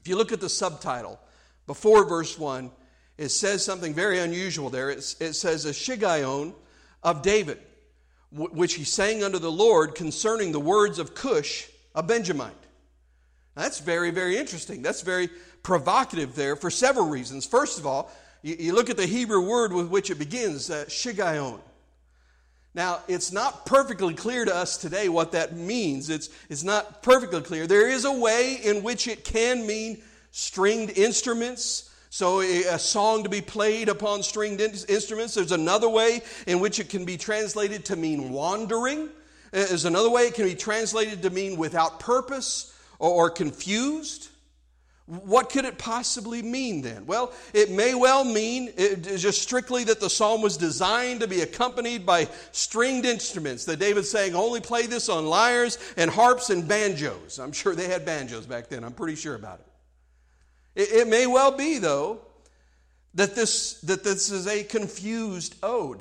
[0.00, 1.18] If you look at the subtitle
[1.66, 2.70] before verse 1,
[3.18, 4.90] it says something very unusual there.
[4.90, 6.54] it says, A Shiggaion
[7.02, 7.58] of David
[8.32, 12.52] which he sang unto the Lord concerning the words of Cush, a Benjamite.
[13.56, 14.82] Now, that's very, very interesting.
[14.82, 15.28] That's very
[15.62, 17.46] provocative there for several reasons.
[17.46, 18.10] First of all,
[18.42, 21.60] you, you look at the Hebrew word with which it begins, uh, Shiggaion.
[22.74, 26.10] Now, it's not perfectly clear to us today what that means.
[26.10, 27.66] It's, it's not perfectly clear.
[27.66, 33.28] There is a way in which it can mean stringed instruments, so, a song to
[33.28, 35.34] be played upon stringed instruments.
[35.34, 39.08] There's another way in which it can be translated to mean wandering.
[39.52, 44.28] Uh, there's another way it can be translated to mean without purpose or confused.
[45.06, 47.06] What could it possibly mean then?
[47.06, 51.42] Well, it may well mean uh, just strictly that the psalm was designed to be
[51.42, 53.64] accompanied by stringed instruments.
[53.66, 57.38] That David's saying, only play this on lyres and harps and banjos.
[57.38, 58.82] I'm sure they had banjos back then.
[58.82, 59.66] I'm pretty sure about it.
[60.76, 62.20] It, it may well be, though,
[63.14, 66.00] that this, that this is a confused ode,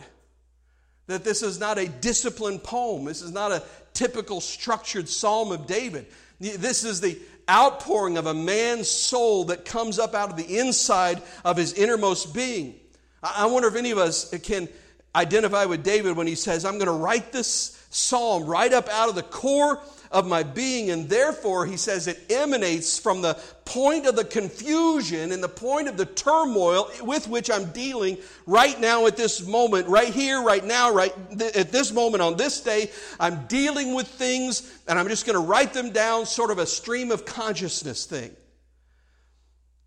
[1.08, 3.64] that this is not a disciplined poem, this is not a
[3.94, 6.06] typical structured psalm of David.
[6.40, 7.18] This is the
[7.50, 12.34] outpouring of a man's soul that comes up out of the inside of his innermost
[12.34, 12.76] being.
[13.24, 14.68] I wonder if any of us can
[15.16, 19.08] identify with David when he says, I'm going to write this psalm right up out
[19.08, 19.82] of the core
[20.16, 20.90] of my being.
[20.90, 25.90] And therefore, he says it emanates from the point of the confusion and the point
[25.90, 30.64] of the turmoil with which I'm dealing right now at this moment, right here, right
[30.64, 32.90] now, right th- at this moment on this day.
[33.20, 36.66] I'm dealing with things and I'm just going to write them down, sort of a
[36.66, 38.32] stream of consciousness thing.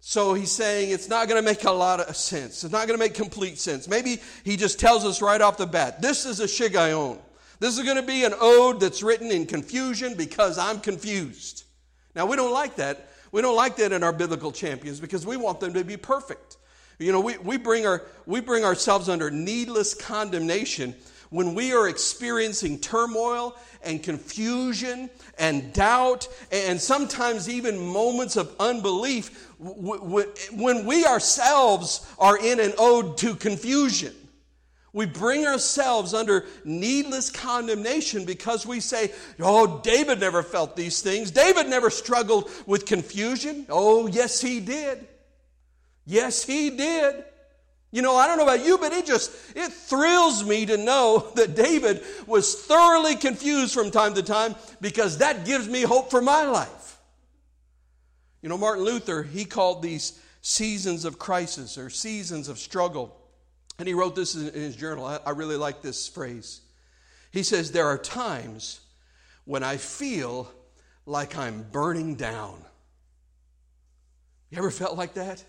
[0.01, 2.65] So he's saying it's not going to make a lot of sense.
[2.65, 3.89] It's not going to make complete sense.
[3.89, 7.19] Maybe he just tells us right off the bat this is a Shiggaion.
[7.61, 11.65] This is going to be an ode that's written in confusion because I'm confused.
[12.15, 13.09] Now, we don't like that.
[13.33, 16.57] We don't like that in our biblical champions because we want them to be perfect.
[16.99, 20.95] You know, we, we, bring, our, we bring ourselves under needless condemnation
[21.31, 29.49] when we are experiencing turmoil and confusion and doubt and sometimes even moments of unbelief
[29.59, 34.15] when we ourselves are in an ode to confusion.
[34.99, 41.31] We bring ourselves under needless condemnation because we say, Oh, David never felt these things.
[41.31, 43.65] David never struggled with confusion.
[43.69, 45.07] Oh, yes, he did.
[46.05, 47.23] Yes, he did.
[47.93, 51.31] You know, I don't know about you, but it just it thrills me to know
[51.37, 56.21] that David was thoroughly confused from time to time because that gives me hope for
[56.21, 56.99] my life.
[58.43, 63.15] You know, Martin Luther, he called these seasons of crisis or seasons of struggle
[63.79, 65.05] and he wrote this in his journal.
[65.07, 66.61] I, I really like this phrase.
[67.31, 68.81] He says, There are times
[69.45, 70.51] when I feel
[71.07, 72.65] like I'm burning down.
[74.51, 75.45] You ever felt like that?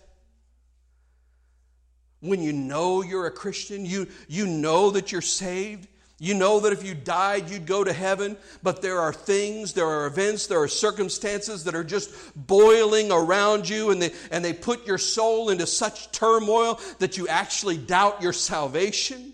[2.20, 5.88] When you know you're a Christian, you, you know that you're saved,
[6.22, 9.86] you know that if you died, you'd go to heaven, but there are things, there
[9.86, 14.52] are events, there are circumstances that are just boiling around you, and they, and they
[14.52, 19.32] put your soul into such turmoil that you actually doubt your salvation.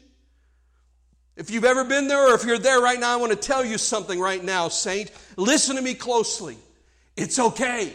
[1.34, 3.64] If you've ever been there, or if you're there right now, I want to tell
[3.64, 5.10] you something right now, Saint.
[5.36, 6.56] Listen to me closely.
[7.16, 7.92] It's okay,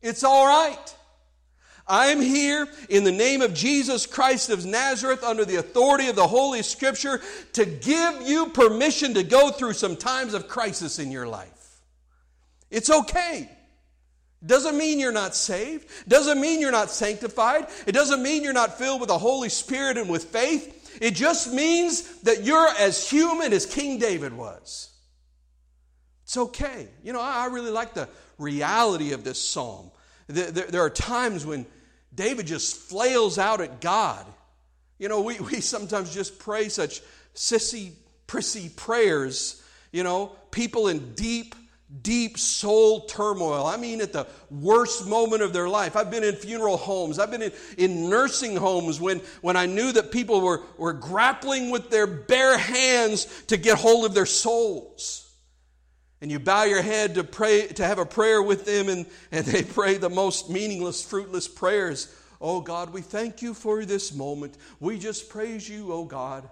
[0.00, 0.94] it's all right.
[1.90, 6.26] I'm here in the name of Jesus Christ of Nazareth under the authority of the
[6.26, 7.20] Holy Scripture
[7.54, 11.50] to give you permission to go through some times of crisis in your life.
[12.70, 13.50] It's okay.
[14.46, 15.88] Doesn't mean you're not saved.
[16.08, 17.66] Doesn't mean you're not sanctified.
[17.86, 20.98] It doesn't mean you're not filled with the Holy Spirit and with faith.
[21.02, 24.90] It just means that you're as human as King David was.
[26.22, 26.88] It's okay.
[27.02, 29.90] You know, I really like the reality of this psalm.
[30.28, 31.66] There are times when
[32.14, 34.26] David just flails out at God.
[34.98, 37.00] You know, we, we sometimes just pray such
[37.34, 37.92] sissy,
[38.26, 39.62] prissy prayers.
[39.92, 41.54] you know, people in deep,
[42.02, 43.66] deep soul turmoil.
[43.66, 45.96] I mean, at the worst moment of their life.
[45.96, 47.18] I've been in funeral homes.
[47.18, 51.70] I've been in, in nursing homes when, when I knew that people were, were grappling
[51.70, 55.29] with their bare hands to get hold of their souls.
[56.20, 59.46] And you bow your head to pray, to have a prayer with them, and, and
[59.46, 62.14] they pray the most meaningless, fruitless prayers.
[62.40, 64.56] Oh God, we thank you for this moment.
[64.80, 66.48] We just praise you, oh God.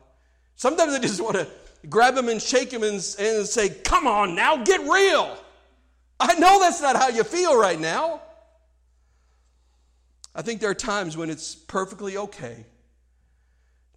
[0.56, 1.46] Sometimes I just want to
[1.88, 5.36] grab them and shake them and, and say, Come on now, get real.
[6.20, 8.22] I know that's not how you feel right now.
[10.34, 12.64] I think there are times when it's perfectly okay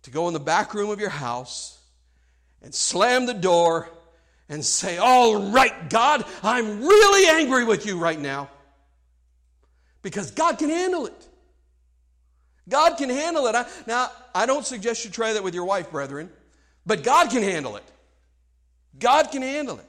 [0.03, 1.79] to go in the back room of your house
[2.61, 3.89] and slam the door
[4.51, 8.49] and say, All right, God, I'm really angry with you right now.
[10.03, 11.27] Because God can handle it.
[12.67, 13.55] God can handle it.
[13.55, 16.29] I, now, I don't suggest you try that with your wife, brethren,
[16.85, 17.83] but God can handle it.
[18.99, 19.85] God can handle it.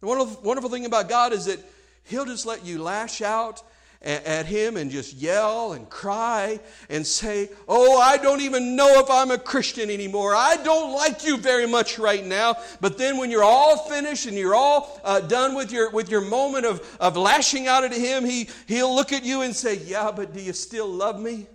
[0.00, 1.58] The wonderful, wonderful thing about God is that
[2.04, 3.62] He'll just let you lash out
[4.02, 9.10] at him and just yell and cry and say, Oh, I don't even know if
[9.10, 10.34] I'm a Christian anymore.
[10.34, 12.56] I don't like you very much right now.
[12.80, 16.22] But then when you're all finished and you're all uh, done with your, with your
[16.22, 20.10] moment of, of lashing out at him, he, he'll look at you and say, Yeah,
[20.10, 21.34] but do you still love me?
[21.34, 21.46] And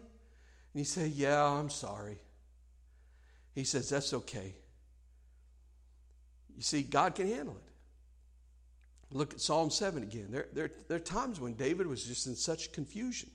[0.74, 2.20] you say, Yeah, I'm sorry.
[3.56, 4.54] He says, That's okay.
[6.56, 7.75] You see, God can handle it.
[9.12, 10.28] Look at Psalm 7 again.
[10.30, 13.30] There, there, there are times when David was just in such confusion.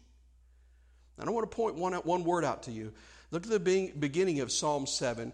[1.18, 2.92] I don't want to point one, one word out to you.
[3.30, 5.32] Look at the beginning of Psalm 7,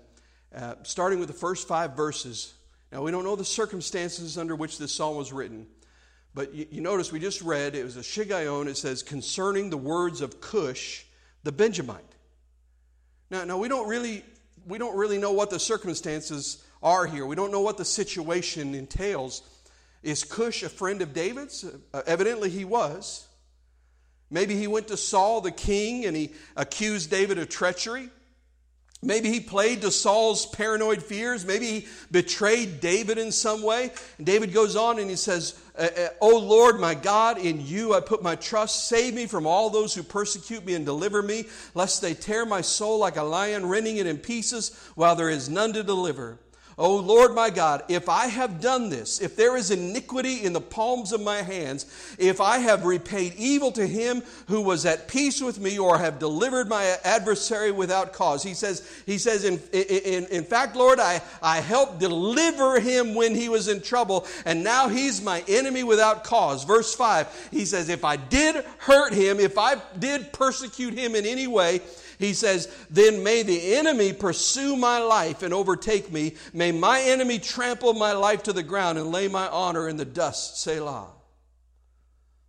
[0.55, 2.55] uh, starting with the first five verses.
[2.93, 5.67] Now, we don't know the circumstances under which this psalm was written,
[6.35, 9.77] but you, you notice we just read, it was a Shiggaion, it says, concerning the
[9.77, 11.05] words of Cush,
[11.45, 12.05] the Benjamite.
[13.31, 14.25] Now, now we, don't really,
[14.67, 17.27] we don't really know what the circumstances are here.
[17.27, 19.43] We don't know what the situation entails.
[20.07, 21.65] Is Cush a friend of David's?
[21.93, 23.27] Uh, evidently he was.
[24.31, 28.11] Maybe he went to Saul the king and he accused David of treachery.
[29.03, 31.45] Maybe he played to Saul's paranoid fears.
[31.45, 33.91] Maybe he betrayed David in some way.
[34.19, 35.61] And David goes on and he says,
[36.21, 38.89] Oh Lord, my God, in you I put my trust.
[38.89, 42.61] Save me from all those who persecute me and deliver me, lest they tear my
[42.61, 46.39] soul like a lion, rending it in pieces while there is none to deliver.
[46.79, 50.61] O Lord my God, if I have done this, if there is iniquity in the
[50.61, 51.87] palms of my hands,
[52.19, 56.19] if I have repaid evil to him who was at peace with me, or have
[56.19, 61.23] delivered my adversary without cause, he says, he says, in, in, in fact, Lord, I,
[61.41, 66.25] I helped deliver him when he was in trouble, and now he's my enemy without
[66.25, 66.65] cause.
[66.65, 71.25] Verse 5, he says, if I did hurt him, if I did persecute him in
[71.25, 71.81] any way,
[72.19, 76.35] he says, Then may the enemy pursue my life and overtake me.
[76.53, 80.05] May my enemy trample my life to the ground and lay my honor in the
[80.05, 80.61] dust.
[80.61, 81.09] Selah.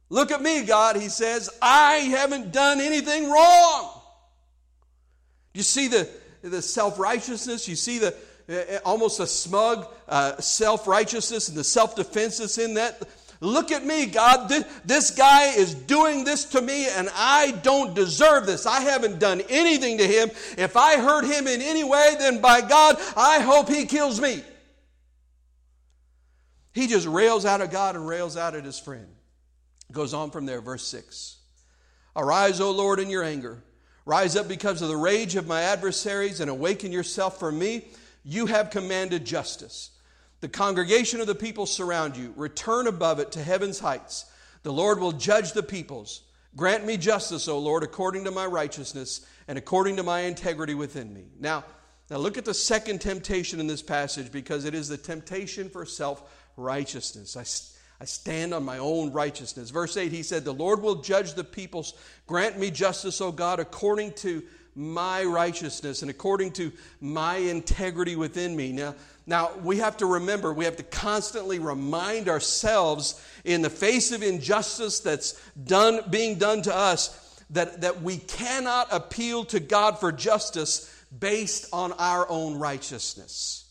[0.09, 1.49] Look at me, God, he says.
[1.61, 3.91] I haven't done anything wrong.
[5.53, 6.09] You see the,
[6.41, 7.67] the self righteousness?
[7.67, 8.15] You see the
[8.49, 13.01] uh, almost a smug uh, self righteousness and the self defense that's in that?
[13.39, 14.51] Look at me, God.
[14.83, 18.65] This guy is doing this to me, and I don't deserve this.
[18.65, 20.31] I haven't done anything to him.
[20.57, 24.43] If I hurt him in any way, then by God, I hope he kills me.
[26.73, 29.07] He just rails out at God and rails out at his friend.
[29.91, 31.37] Goes on from there, verse 6.
[32.15, 33.63] Arise, O Lord, in your anger.
[34.05, 37.87] Rise up because of the rage of my adversaries and awaken yourself for me.
[38.23, 39.91] You have commanded justice.
[40.39, 42.33] The congregation of the people surround you.
[42.35, 44.25] Return above it to heaven's heights.
[44.63, 46.21] The Lord will judge the peoples.
[46.55, 51.13] Grant me justice, O Lord, according to my righteousness and according to my integrity within
[51.13, 51.25] me.
[51.39, 51.63] Now,
[52.09, 55.85] now look at the second temptation in this passage because it is the temptation for
[55.85, 56.23] self
[56.55, 57.35] righteousness.
[57.35, 59.69] I, I stand on my own righteousness.
[59.69, 61.93] Verse 8, he said, The Lord will judge the peoples.
[62.25, 64.43] Grant me justice, O God, according to
[64.77, 66.71] my righteousness and according to
[67.01, 68.71] my integrity within me.
[68.71, 68.93] Now,
[69.29, 74.23] now, we have to remember, we have to constantly remind ourselves in the face of
[74.23, 80.13] injustice that's done, being done to us that, that we cannot appeal to God for
[80.13, 83.65] justice based on our own righteousness.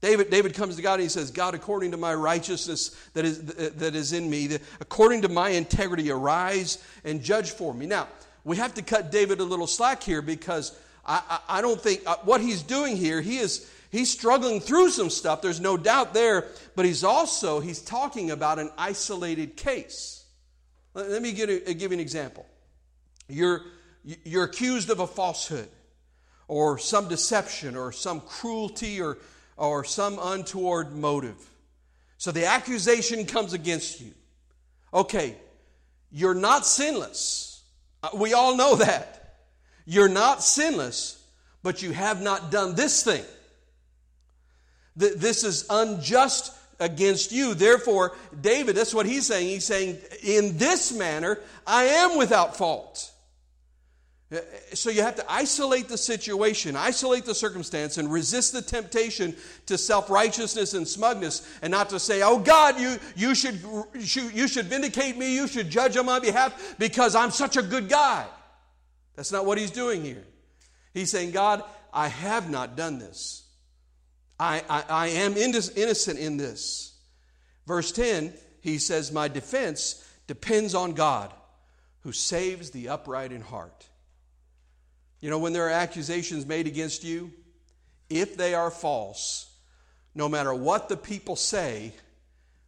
[0.00, 3.44] David, David comes to God and he says, God, according to my righteousness that is,
[3.44, 7.86] that is in me, according to my integrity, arise and judge for me.
[7.86, 8.08] Now,
[8.44, 12.02] we have to cut David a little slack here because I, I, I don't think
[12.06, 16.12] uh, what he's doing here, he is he's struggling through some stuff there's no doubt
[16.12, 20.26] there but he's also he's talking about an isolated case
[20.92, 22.44] let me give, a, give you an example
[23.28, 23.62] you're
[24.24, 25.68] you're accused of a falsehood
[26.48, 29.16] or some deception or some cruelty or
[29.58, 31.36] or some untoward motive.
[32.16, 34.12] So the accusation comes against you.
[34.94, 35.36] Okay,
[36.10, 37.47] you're not sinless.
[38.02, 39.14] Uh, we all know that.
[39.86, 41.22] You're not sinless,
[41.62, 43.24] but you have not done this thing.
[44.96, 47.54] This is unjust against you.
[47.54, 49.48] Therefore, David, that's what he's saying.
[49.48, 53.07] He's saying, In this manner, I am without fault.
[54.74, 59.34] So you have to isolate the situation, isolate the circumstance, and resist the temptation
[59.66, 63.58] to self righteousness and smugness, and not to say, "Oh God, you you should
[63.94, 67.88] you should vindicate me, you should judge on my behalf because I'm such a good
[67.88, 68.26] guy."
[69.16, 70.24] That's not what he's doing here.
[70.92, 73.44] He's saying, "God, I have not done this.
[74.38, 76.92] I I, I am innocent in this."
[77.66, 81.32] Verse ten, he says, "My defense depends on God,
[82.00, 83.86] who saves the upright in heart."
[85.20, 87.32] You know, when there are accusations made against you,
[88.08, 89.50] if they are false,
[90.14, 91.92] no matter what the people say,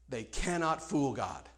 [0.09, 1.49] they cannot fool God.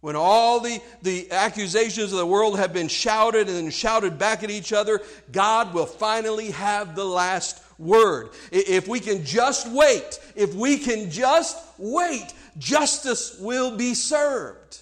[0.00, 4.50] When all the, the accusations of the world have been shouted and shouted back at
[4.50, 5.00] each other,
[5.32, 8.30] God will finally have the last word.
[8.52, 14.80] If we can just wait, if we can just wait, justice will be served.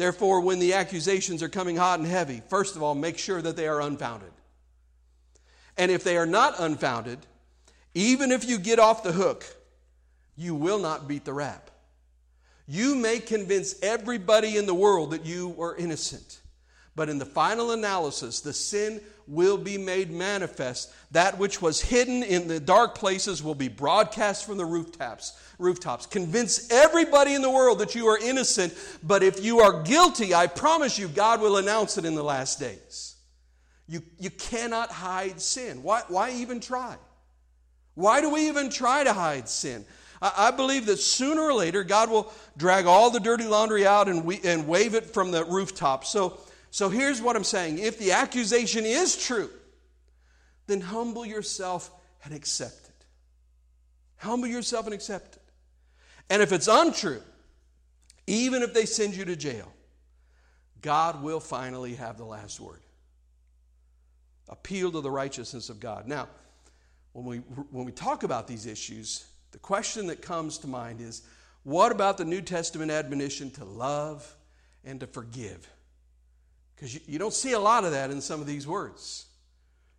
[0.00, 3.54] Therefore, when the accusations are coming hot and heavy, first of all, make sure that
[3.54, 4.30] they are unfounded.
[5.76, 7.18] And if they are not unfounded,
[7.92, 9.44] even if you get off the hook,
[10.36, 11.70] you will not beat the rap.
[12.66, 16.40] You may convince everybody in the world that you are innocent,
[16.96, 20.92] but in the final analysis, the sin will be made manifest.
[21.12, 25.32] That which was hidden in the dark places will be broadcast from the rooftops.
[25.58, 26.06] Rooftops.
[26.06, 30.48] Convince everybody in the world that you are innocent, but if you are guilty, I
[30.48, 33.16] promise you, God will announce it in the last days.
[33.86, 35.82] You, you cannot hide sin.
[35.82, 36.96] Why, why even try?
[37.94, 39.84] Why do we even try to hide sin?
[40.22, 44.24] I, believe that sooner or later, God will drag all the dirty laundry out and,
[44.24, 46.04] we, and wave it from the rooftop.
[46.04, 46.38] So,
[46.70, 49.50] so here's what I'm saying if the accusation is true,
[50.66, 51.90] then humble yourself
[52.24, 53.06] and accept it.
[54.16, 55.42] Humble yourself and accept it.
[56.28, 57.22] And if it's untrue,
[58.26, 59.72] even if they send you to jail,
[60.80, 62.80] God will finally have the last word.
[64.48, 66.06] Appeal to the righteousness of God.
[66.06, 66.28] Now,
[67.12, 67.38] when we,
[67.70, 71.22] when we talk about these issues, the question that comes to mind is
[71.64, 74.36] what about the New Testament admonition to love
[74.84, 75.68] and to forgive?
[76.80, 79.26] Because you, you don't see a lot of that in some of these words.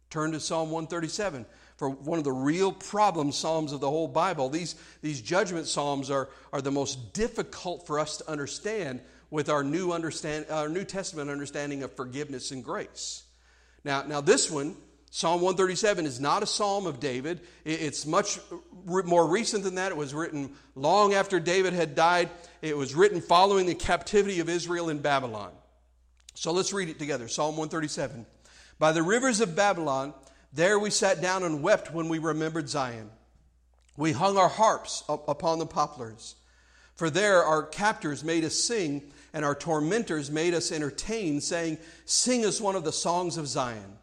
[0.10, 1.46] Turn to Psalm 137
[1.78, 4.50] for one of the real problem psalms of the whole Bible.
[4.50, 9.64] These, these judgment psalms are, are the most difficult for us to understand with our
[9.64, 13.24] new, understand, our new Testament understanding of forgiveness and grace.
[13.84, 14.76] Now, now, this one,
[15.12, 17.42] Psalm 137, is not a psalm of David.
[17.64, 18.40] It's much
[18.86, 19.92] more recent than that.
[19.92, 22.30] It was written long after David had died.
[22.64, 25.52] It was written following the captivity of Israel in Babylon.
[26.34, 28.26] So let's read it together Psalm 137.
[28.80, 30.14] By the rivers of Babylon,
[30.54, 33.10] there we sat down and wept when we remembered Zion.
[33.98, 36.36] We hung our harps upon the poplars.
[36.96, 39.04] For there our captors made us sing,
[39.34, 43.98] and our tormentors made us entertain, saying, Sing us one of the songs of Zion.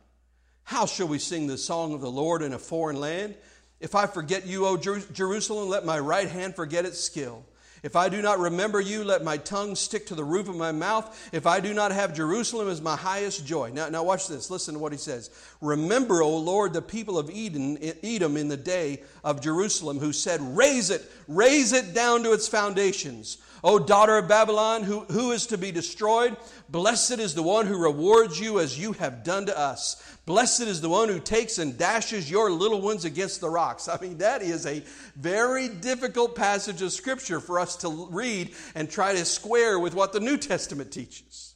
[0.64, 3.34] How shall we sing the song of the Lord in a foreign land?
[3.80, 7.44] If I forget you, O Jerusalem, let my right hand forget its skill.
[7.82, 10.72] If I do not remember you, let my tongue stick to the roof of my
[10.72, 11.28] mouth.
[11.32, 13.70] If I do not have Jerusalem as my highest joy.
[13.72, 14.50] Now, now watch this.
[14.50, 15.30] Listen to what he says.
[15.60, 20.40] Remember, O Lord, the people of Eden, Edom in the day of Jerusalem, who said,
[20.40, 23.38] Raze it, raze it down to its foundations.
[23.64, 26.36] O daughter of Babylon, who, who is to be destroyed?
[26.68, 30.02] Blessed is the one who rewards you as you have done to us.
[30.26, 33.88] Blessed is the one who takes and dashes your little ones against the rocks.
[33.88, 34.82] I mean, that is a
[35.16, 40.12] very difficult passage of Scripture for us to read and try to square with what
[40.12, 41.54] the New Testament teaches.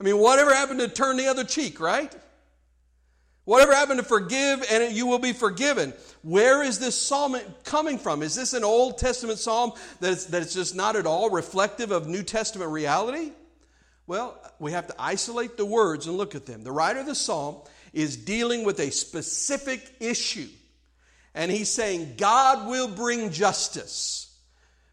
[0.00, 2.14] I mean, whatever happened to turn the other cheek, right?
[3.44, 5.92] Whatever happened to forgive and you will be forgiven.
[6.22, 8.22] Where is this psalm coming from?
[8.22, 12.22] Is this an Old Testament psalm that's, that's just not at all reflective of New
[12.22, 13.32] Testament reality?
[14.06, 16.64] Well, we have to isolate the words and look at them.
[16.64, 17.56] The writer of the psalm
[17.92, 20.48] is dealing with a specific issue,
[21.34, 24.36] and he's saying, God will bring justice.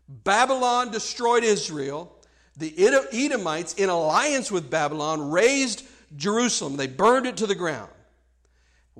[0.07, 2.15] Babylon destroyed Israel.
[2.57, 5.83] The Edomites, in alliance with Babylon, razed
[6.15, 6.75] Jerusalem.
[6.75, 7.89] They burned it to the ground.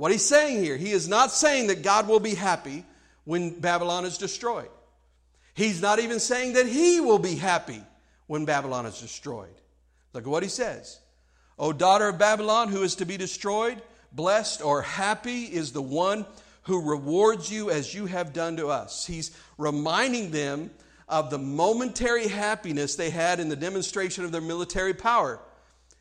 [0.01, 2.85] What he's saying here, he is not saying that God will be happy
[3.23, 4.69] when Babylon is destroyed.
[5.53, 7.83] He's not even saying that he will be happy
[8.25, 9.53] when Babylon is destroyed.
[10.13, 10.99] Look at what he says.
[11.59, 13.79] O daughter of Babylon, who is to be destroyed,
[14.11, 16.25] blessed or happy is the one
[16.63, 19.05] who rewards you as you have done to us.
[19.05, 19.29] He's
[19.59, 20.71] reminding them
[21.07, 25.39] of the momentary happiness they had in the demonstration of their military power.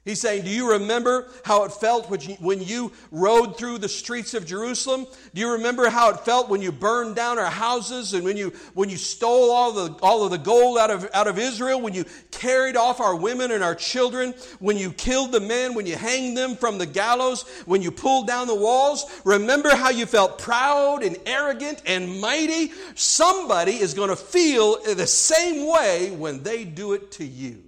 [0.03, 4.47] He's saying, Do you remember how it felt when you rode through the streets of
[4.47, 5.07] Jerusalem?
[5.35, 8.55] Do you remember how it felt when you burned down our houses and when you,
[8.73, 11.83] when you stole all, the, all of the gold out of, out of Israel?
[11.83, 14.33] When you carried off our women and our children?
[14.59, 15.75] When you killed the men?
[15.75, 17.43] When you hanged them from the gallows?
[17.67, 19.05] When you pulled down the walls?
[19.27, 22.73] Remember how you felt proud and arrogant and mighty?
[22.95, 27.63] Somebody is going to feel the same way when they do it to you.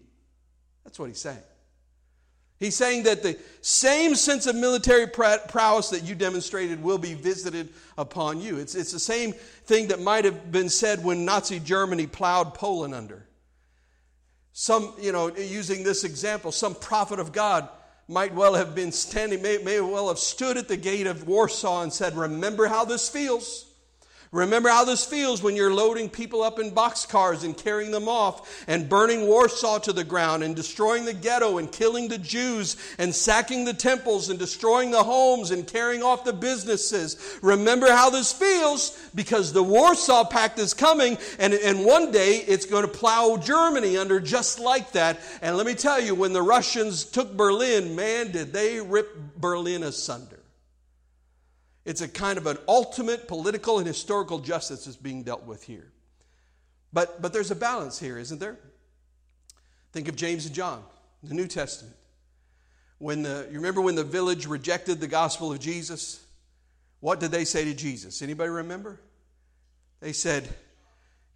[0.85, 1.37] That's what he's saying.
[2.63, 7.71] He's saying that the same sense of military prowess that you demonstrated will be visited
[7.99, 8.59] upon you.
[8.59, 12.95] It's, it's the same thing that might have been said when Nazi Germany plowed Poland
[12.95, 13.27] under.
[14.53, 17.69] Some, you know, using this example, some prophet of God
[18.07, 21.83] might well have been standing, may, may well have stood at the gate of Warsaw
[21.83, 23.72] and said, Remember how this feels.
[24.33, 28.65] Remember how this feels when you're loading people up in boxcars and carrying them off
[28.67, 33.15] and burning Warsaw to the ground and destroying the ghetto and killing the Jews and
[33.15, 37.39] sacking the temples and destroying the homes and carrying off the businesses.
[37.43, 42.65] Remember how this feels because the Warsaw Pact is coming and, and one day it's
[42.65, 45.21] going to plow Germany under just like that.
[45.43, 49.83] And let me tell you, when the Russians took Berlin, man, did they rip Berlin
[49.83, 50.32] asunder.
[51.85, 55.91] It's a kind of an ultimate political and historical justice that's being dealt with here.
[56.93, 58.59] But, but there's a balance here, isn't there?
[59.93, 60.83] Think of James and John,
[61.23, 61.97] the New Testament.
[62.99, 66.25] When the, you remember when the village rejected the gospel of Jesus?
[67.01, 68.23] What did they say to Jesus?
[68.23, 69.01] Anybody remember?
[70.01, 70.49] They said,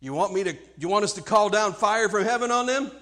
[0.00, 2.92] You want me to you want us to call down fire from heaven on them?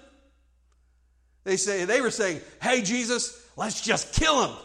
[1.45, 4.57] They say they were saying, Hey Jesus, let's just kill him.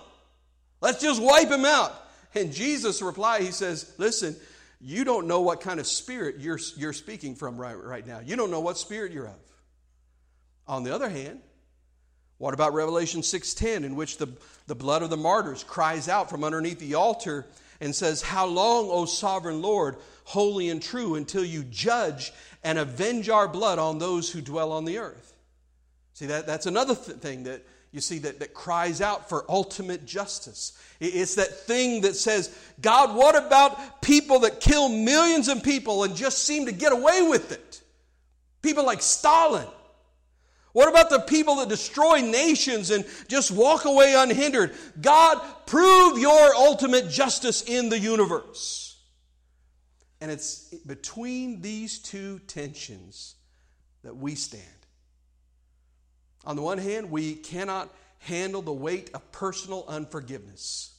[0.81, 1.93] Let's just wipe him out.
[2.35, 4.35] And Jesus replied, He says, Listen,
[4.81, 8.19] you don't know what kind of spirit you're, you're speaking from right, right now.
[8.19, 9.39] You don't know what spirit you're of.
[10.67, 11.41] On the other hand,
[12.37, 14.29] what about Revelation 6:10, in which the,
[14.67, 17.45] the blood of the martyrs cries out from underneath the altar
[17.81, 22.31] and says, How long, O sovereign Lord, holy and true, until you judge
[22.63, 25.35] and avenge our blood on those who dwell on the earth?
[26.13, 30.05] See, that, that's another th- thing that you see, that, that cries out for ultimate
[30.05, 30.77] justice.
[30.99, 36.15] It's that thing that says, God, what about people that kill millions of people and
[36.15, 37.81] just seem to get away with it?
[38.61, 39.67] People like Stalin.
[40.73, 44.75] What about the people that destroy nations and just walk away unhindered?
[45.01, 48.97] God, prove your ultimate justice in the universe.
[50.21, 53.35] And it's between these two tensions
[54.03, 54.63] that we stand.
[56.45, 60.95] On the one hand, we cannot handle the weight of personal unforgiveness.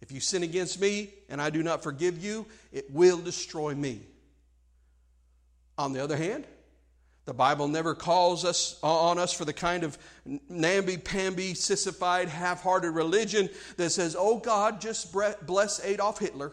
[0.00, 4.02] If you sin against me and I do not forgive you, it will destroy me.
[5.76, 6.44] On the other hand,
[7.24, 9.98] the Bible never calls us uh, on us for the kind of
[10.48, 15.14] namby-pamby, sissified, half-hearted religion that says, "Oh God, just
[15.46, 16.52] bless Adolf Hitler."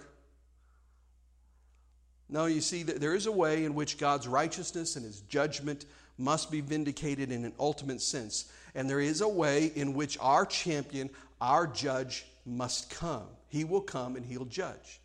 [2.28, 5.86] No, you see, there is a way in which God's righteousness and His judgment
[6.18, 8.52] must be vindicated in an ultimate sense.
[8.74, 11.10] And there is a way in which our champion,
[11.40, 13.24] our judge, must come.
[13.50, 15.00] He will come and he'll judge.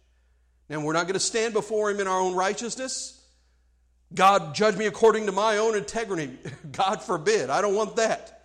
[0.68, 3.20] Now, we're not going to stand before him in our own righteousness.
[4.14, 6.38] God, judge me according to my own integrity.
[6.72, 7.50] God forbid.
[7.50, 8.36] I don't want that.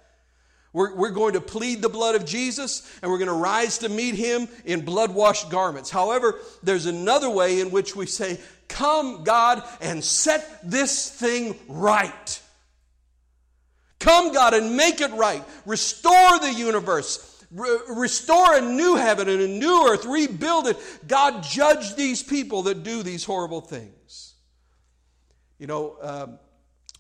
[0.74, 3.89] We're, we're going to plead the blood of Jesus and we're going to rise to
[3.89, 5.89] meet him in blood washed garments.
[5.89, 12.41] However, there's another way in which we say, Come, God, and set this thing right.
[14.06, 15.43] Come, God, and make it right.
[15.66, 17.43] Restore the universe.
[17.49, 20.06] Re- restore a new heaven and a new earth.
[20.06, 20.78] Rebuild it.
[21.08, 24.36] God, judge these people that do these horrible things.
[25.58, 26.38] You know, um,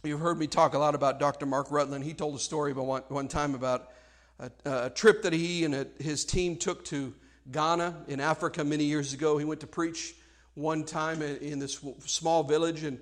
[0.03, 1.45] you've heard me talk a lot about Dr.
[1.45, 2.03] Mark Rutland.
[2.03, 3.91] He told a story about one, one time about
[4.39, 7.13] a, a trip that he and a, his team took to
[7.51, 9.37] Ghana in Africa many years ago.
[9.37, 10.15] He went to preach
[10.55, 12.99] one time in, in this small village, and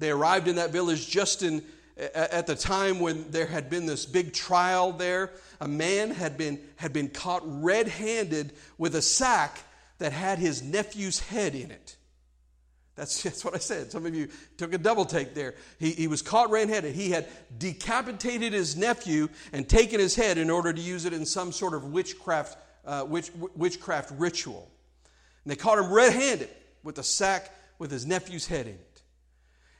[0.00, 1.62] they arrived in that village just in
[1.96, 5.30] at the time when there had been this big trial there,
[5.60, 9.60] a man had been, had been caught red handed with a sack
[9.98, 11.96] that had his nephew's head in it.
[12.96, 13.92] That's, that's what I said.
[13.92, 15.54] Some of you took a double take there.
[15.78, 16.94] He, he was caught red handed.
[16.94, 17.28] He had
[17.58, 21.74] decapitated his nephew and taken his head in order to use it in some sort
[21.74, 24.68] of witchcraft, uh, witch, witchcraft ritual.
[25.44, 26.48] And they caught him red handed
[26.82, 28.93] with a sack with his nephew's head in it.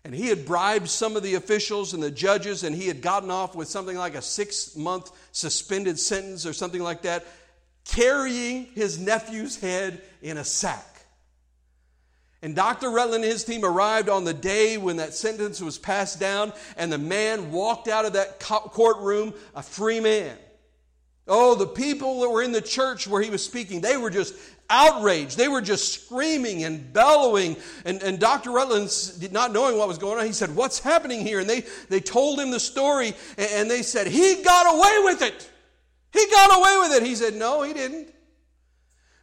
[0.05, 3.31] And he had bribed some of the officials and the judges, and he had gotten
[3.31, 7.25] off with something like a six month suspended sentence or something like that.
[7.85, 10.87] carrying his nephew's head in a sack.
[12.43, 12.91] And Dr.
[12.91, 16.93] Rutland and his team arrived on the day when that sentence was passed down, and
[16.93, 20.37] the man walked out of that courtroom a free man.
[21.27, 24.35] Oh, the people that were in the church where he was speaking, they were just
[24.75, 25.39] outraged.
[25.39, 27.57] They were just screaming and bellowing.
[27.85, 28.51] And, and Dr.
[28.51, 28.91] Rutland,
[29.33, 31.41] not knowing what was going on, he said, What's happening here?
[31.41, 35.22] And they, they told him the story, and, and they said, He got away with
[35.22, 35.51] it.
[36.12, 37.07] He got away with it.
[37.07, 38.09] He said, No, he didn't.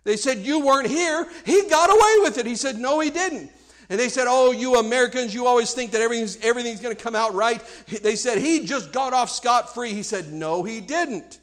[0.04, 1.28] They said, You weren't here.
[1.46, 2.46] He got away with it.
[2.46, 3.52] He said, No, he didn't.
[3.90, 7.16] And they said, Oh, you Americans, you always think that everything's, everything's going to come
[7.16, 7.62] out right.
[8.02, 9.94] They said, He just got off scot free.
[9.94, 11.40] He said, No, he didn't.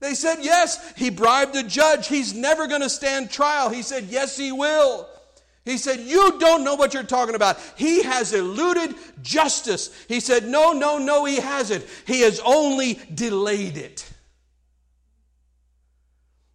[0.00, 2.08] They said, Yes, he bribed a judge.
[2.08, 3.70] He's never going to stand trial.
[3.70, 5.08] He said, Yes, he will.
[5.64, 7.58] He said, You don't know what you're talking about.
[7.76, 9.90] He has eluded justice.
[10.08, 11.84] He said, No, no, no, he hasn't.
[12.06, 14.08] He has only delayed it.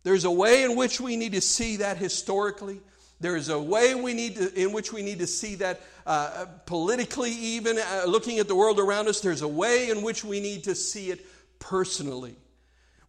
[0.04, 2.80] There's a way in which we need to see that historically.
[3.20, 6.46] There is a way we need to, in which we need to see that uh,
[6.66, 9.22] politically, even uh, looking at the world around us.
[9.22, 11.24] There's a way in which we need to see it
[11.60, 12.36] personally.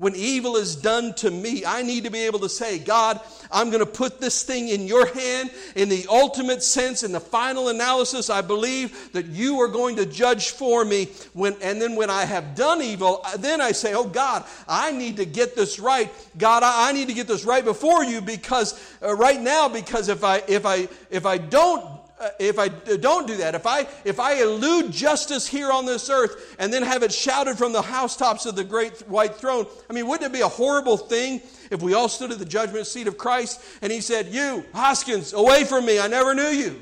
[0.03, 3.21] When evil is done to me, I need to be able to say, God,
[3.53, 5.53] I'm going to put this thing in your hand.
[5.77, 10.05] In the ultimate sense, in the final analysis, I believe that you are going to
[10.05, 11.05] judge for me.
[11.35, 15.19] When, and then when I have done evil, then I say, Oh God, I need
[15.19, 16.13] to get this right.
[16.37, 18.75] God, I, I need to get this right before you because
[19.05, 22.69] uh, right now, because if I if I if I don't uh, Uh, if I
[22.69, 26.85] don't do that, if I, if I elude justice here on this earth and then
[26.85, 30.33] have it shouted from the housetops of the great white throne, I mean, wouldn't it
[30.33, 31.43] be a horrible thing
[31.73, 35.33] if we all stood at the judgment seat of Christ and he said, You, Hoskins,
[35.33, 36.81] away from me, I never knew you?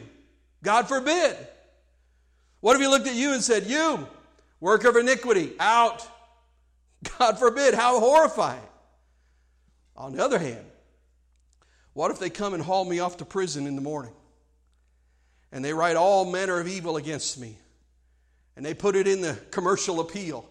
[0.62, 1.38] God forbid.
[2.60, 4.06] What if he looked at you and said, You,
[4.60, 6.06] work of iniquity, out?
[7.18, 7.72] God forbid.
[7.72, 8.60] How horrifying.
[9.96, 10.66] On the other hand,
[11.94, 14.12] what if they come and haul me off to prison in the morning?
[15.52, 17.58] And they write all manner of evil against me.
[18.56, 20.46] And they put it in the commercial appeal.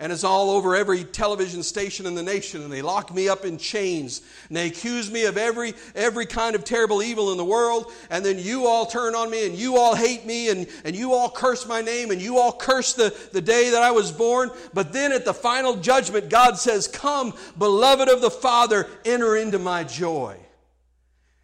[0.00, 2.62] And it's all over every television station in the nation.
[2.62, 4.22] And they lock me up in chains.
[4.48, 7.92] And they accuse me of every, every kind of terrible evil in the world.
[8.08, 11.12] And then you all turn on me and you all hate me and, and you
[11.12, 14.50] all curse my name and you all curse the, the day that I was born.
[14.72, 19.58] But then at the final judgment, God says, Come, beloved of the Father, enter into
[19.58, 20.38] my joy.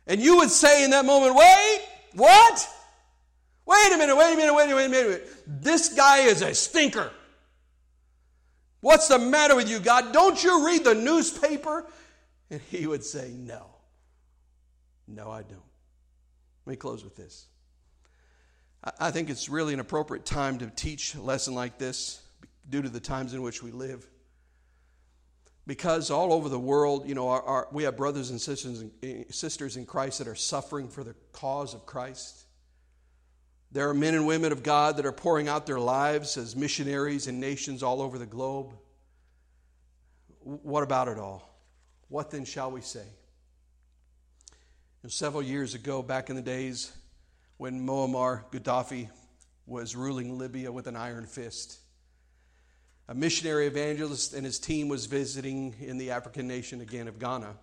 [0.06, 1.80] And you would say in that moment, Wait,
[2.16, 2.68] what?
[3.66, 5.28] Wait a minute, wait a minute, wait a minute, wait a minute.
[5.46, 7.10] This guy is a stinker.
[8.80, 10.12] What's the matter with you, God?
[10.12, 11.84] Don't you read the newspaper?
[12.50, 13.66] And he would say, No.
[15.08, 15.62] No, I don't.
[16.64, 17.46] Let me close with this.
[19.00, 22.20] I think it's really an appropriate time to teach a lesson like this
[22.68, 24.06] due to the times in which we live
[25.66, 28.84] because all over the world, you know, our, our, we have brothers and sisters,
[29.30, 32.44] sisters in Christ that are suffering for the cause of Christ.
[33.72, 37.26] There are men and women of God that are pouring out their lives as missionaries
[37.26, 38.74] in nations all over the globe.
[40.40, 41.52] What about it all?
[42.08, 43.04] What then shall we say?
[45.02, 46.92] Know, several years ago, back in the days
[47.56, 49.08] when Muammar Gaddafi
[49.66, 51.80] was ruling Libya with an iron fist,
[53.08, 57.54] a missionary evangelist and his team was visiting in the African nation again of Ghana.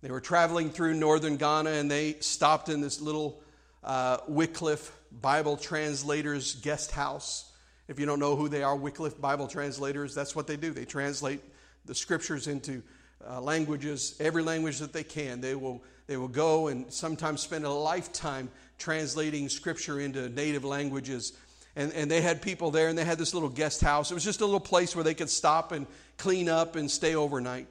[0.00, 3.42] They were traveling through northern Ghana and they stopped in this little
[3.82, 7.52] uh, Wycliffe Bible translators guest house.
[7.88, 10.72] If you don't know who they are, Wycliffe Bible translators, that's what they do.
[10.72, 11.40] They translate
[11.84, 12.82] the scriptures into
[13.28, 15.40] uh, languages, every language that they can.
[15.40, 21.34] They will, they will go and sometimes spend a lifetime translating scripture into native languages
[21.76, 24.10] and, and they had people there, and they had this little guest house.
[24.10, 27.14] It was just a little place where they could stop and clean up and stay
[27.14, 27.68] overnight.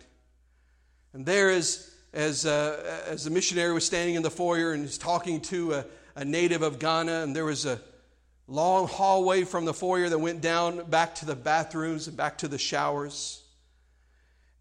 [1.13, 4.97] And there is, as, uh, as the missionary was standing in the foyer and he's
[4.97, 5.85] talking to a,
[6.15, 7.79] a native of Ghana, and there was a
[8.47, 12.47] long hallway from the foyer that went down back to the bathrooms and back to
[12.47, 13.41] the showers.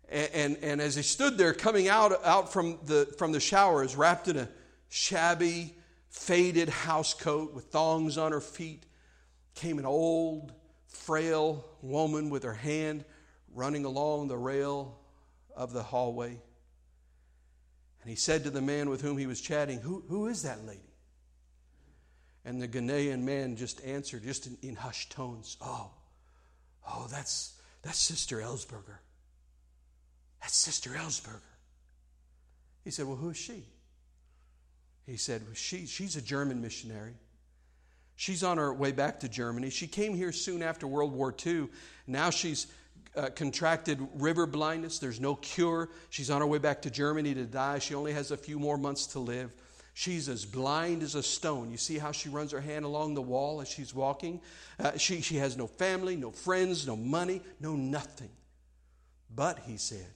[0.09, 3.97] And, and, and, as he stood there coming out, out from, the, from the showers,
[3.97, 4.49] wrapped in a
[4.89, 5.75] shabby,
[6.11, 8.85] faded house coat with thongs on her feet,
[9.55, 10.53] came an old,
[10.87, 13.05] frail woman with her hand
[13.55, 14.99] running along the rail
[15.55, 16.39] of the hallway.
[18.01, 20.65] And he said to the man with whom he was chatting, Who, who is that
[20.67, 20.81] lady?
[22.45, 25.91] And the Ghanaian man just answered, just in, in hushed tones, Oh,
[26.89, 28.99] oh, that's, that's Sister Elsberger.
[30.41, 31.41] That's Sister Elsberger.
[32.85, 33.65] He said, Well, who is she?
[35.07, 37.15] He said, well, she, She's a German missionary.
[38.23, 39.69] She's on her way back to Germany.
[39.69, 41.67] She came here soon after World War II.
[42.07, 42.69] Now she's
[43.17, 45.01] uh, contracted river blindness.
[45.01, 45.89] There's no cure.
[46.09, 47.81] She's on her way back to Germany to die.
[47.81, 49.53] She only has a few more months to live.
[49.95, 51.73] She's as blind as a stone.
[51.73, 54.41] You see how she runs her hand along the wall as she's walking?
[54.79, 58.31] Uh, she, she has no family, no friends, no money, no nothing.
[59.35, 60.15] But, he said,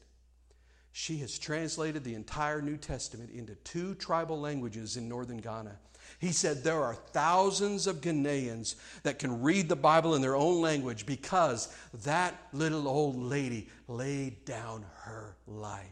[0.92, 5.76] she has translated the entire New Testament into two tribal languages in northern Ghana.
[6.18, 10.60] He said there are thousands of Ghanaians that can read the Bible in their own
[10.60, 15.84] language because that little old lady laid down her life.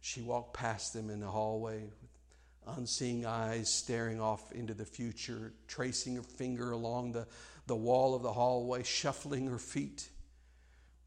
[0.00, 5.52] She walked past them in the hallway with unseeing eyes staring off into the future,
[5.68, 7.26] tracing her finger along the,
[7.66, 10.08] the wall of the hallway, shuffling her feet.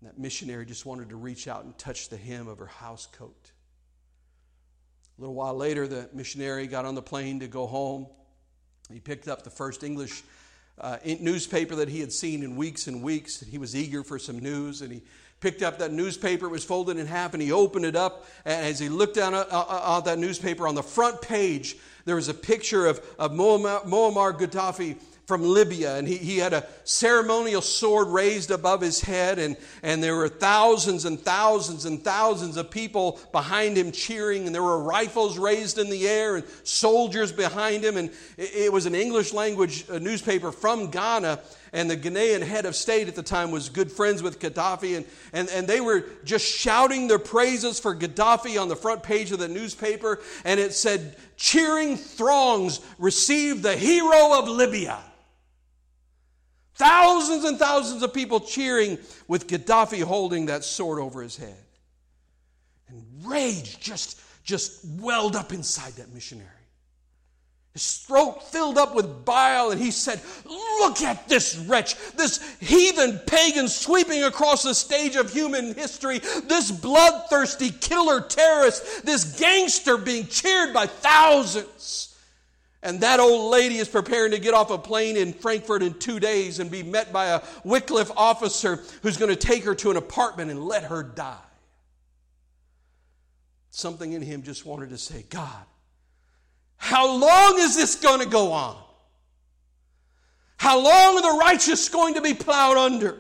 [0.02, 3.52] That missionary just wanted to reach out and touch the hem of her house coat.
[5.18, 8.08] A little while later, the missionary got on the plane to go home.
[8.92, 10.24] He picked up the first English
[10.78, 13.40] uh, newspaper that he had seen in weeks and weeks.
[13.40, 15.02] He was eager for some news, and he
[15.40, 16.48] picked up that newspaper.
[16.48, 18.26] It was folded in half, and he opened it up.
[18.44, 21.22] And as he looked down uh, uh, uh, at, at that newspaper, on the front
[21.22, 26.54] page, there was a picture of, of Muammar Gaddafi from Libya, and he, he had
[26.54, 32.04] a ceremonial sword raised above his head, and, and there were thousands and thousands and
[32.04, 36.46] thousands of people behind him cheering, and there were rifles raised in the air, and
[36.64, 41.40] soldiers behind him, and it, it was an English language uh, newspaper from Ghana,
[41.74, 45.06] and the Ghanaian head of state at the time was good friends with Gaddafi, and,
[45.34, 49.40] and, and they were just shouting their praises for Gaddafi on the front page of
[49.40, 55.00] the newspaper, and it said, Cheering throngs received the hero of Libya.
[57.16, 58.98] Thousands and thousands of people cheering
[59.30, 61.56] with Gaddafi holding that sword over his head.
[62.90, 66.50] And rage just, just welled up inside that missionary.
[67.72, 73.20] His throat filled up with bile, and he said, Look at this wretch, this heathen
[73.26, 80.28] pagan sweeping across the stage of human history, this bloodthirsty killer terrorist, this gangster being
[80.28, 82.15] cheered by thousands.
[82.86, 86.20] And that old lady is preparing to get off a plane in Frankfurt in two
[86.20, 89.98] days and be met by a Wycliffe officer who's going to take her to an
[89.98, 91.36] apartment and let her die.
[93.72, 95.66] Something in him just wanted to say, God,
[96.78, 98.78] how long is this going to go on?
[100.58, 103.18] How long are the righteous going to be plowed under?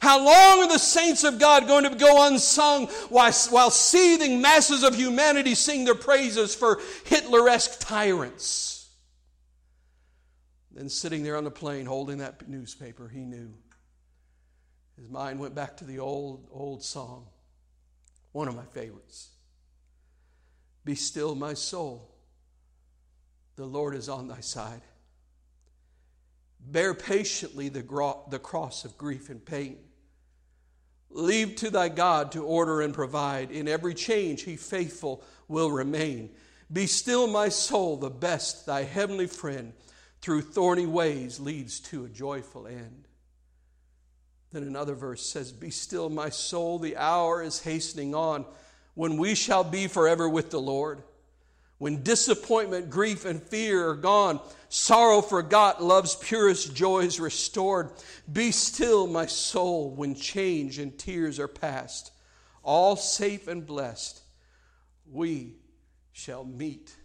[0.00, 4.82] How long are the saints of God going to go unsung while, while seething masses
[4.82, 8.77] of humanity sing their praises for Hitler esque tyrants?
[10.72, 13.54] Then, sitting there on the plane holding that newspaper, he knew.
[14.98, 17.26] His mind went back to the old, old song,
[18.32, 19.28] one of my favorites
[20.84, 22.14] Be still, my soul,
[23.56, 24.82] the Lord is on thy side.
[26.60, 29.78] Bear patiently the, gro- the cross of grief and pain.
[31.10, 33.50] Leave to thy God to order and provide.
[33.50, 36.30] In every change, he faithful will remain.
[36.70, 39.72] Be still, my soul, the best, thy heavenly friend
[40.20, 43.06] through thorny ways leads to a joyful end.
[44.52, 48.44] Then another verse says, Be still, my soul, the hour is hastening on
[48.94, 51.02] when we shall be forever with the Lord.
[51.76, 57.92] When disappointment, grief, and fear are gone, sorrow forgot, love's purest joys restored.
[58.30, 62.10] Be still, my soul, when change and tears are past.
[62.64, 64.20] All safe and blessed,
[65.08, 65.54] we
[66.10, 66.96] shall meet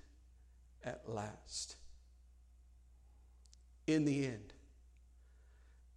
[0.83, 1.75] at last
[3.87, 4.53] in the end,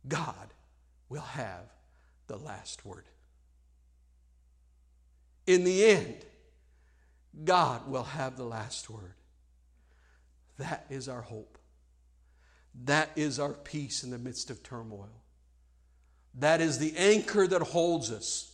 [0.09, 0.53] God
[1.09, 1.73] will have
[2.27, 3.05] the last word.
[5.47, 6.25] In the end,
[7.45, 9.15] God will have the last word.
[10.59, 11.59] That is our hope.
[12.85, 15.11] That is our peace in the midst of turmoil.
[16.35, 18.53] That is the anchor that holds us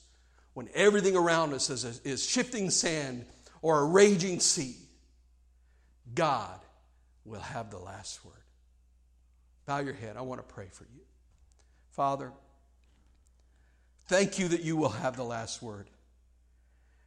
[0.55, 3.25] when everything around us is, is shifting sand
[3.63, 4.77] or a raging sea.
[6.15, 6.61] God
[7.25, 8.35] will have the last word.
[9.67, 10.17] Bow your head.
[10.17, 11.01] I want to pray for you.
[11.93, 12.33] Father,
[14.07, 15.89] thank you that you will have the last word.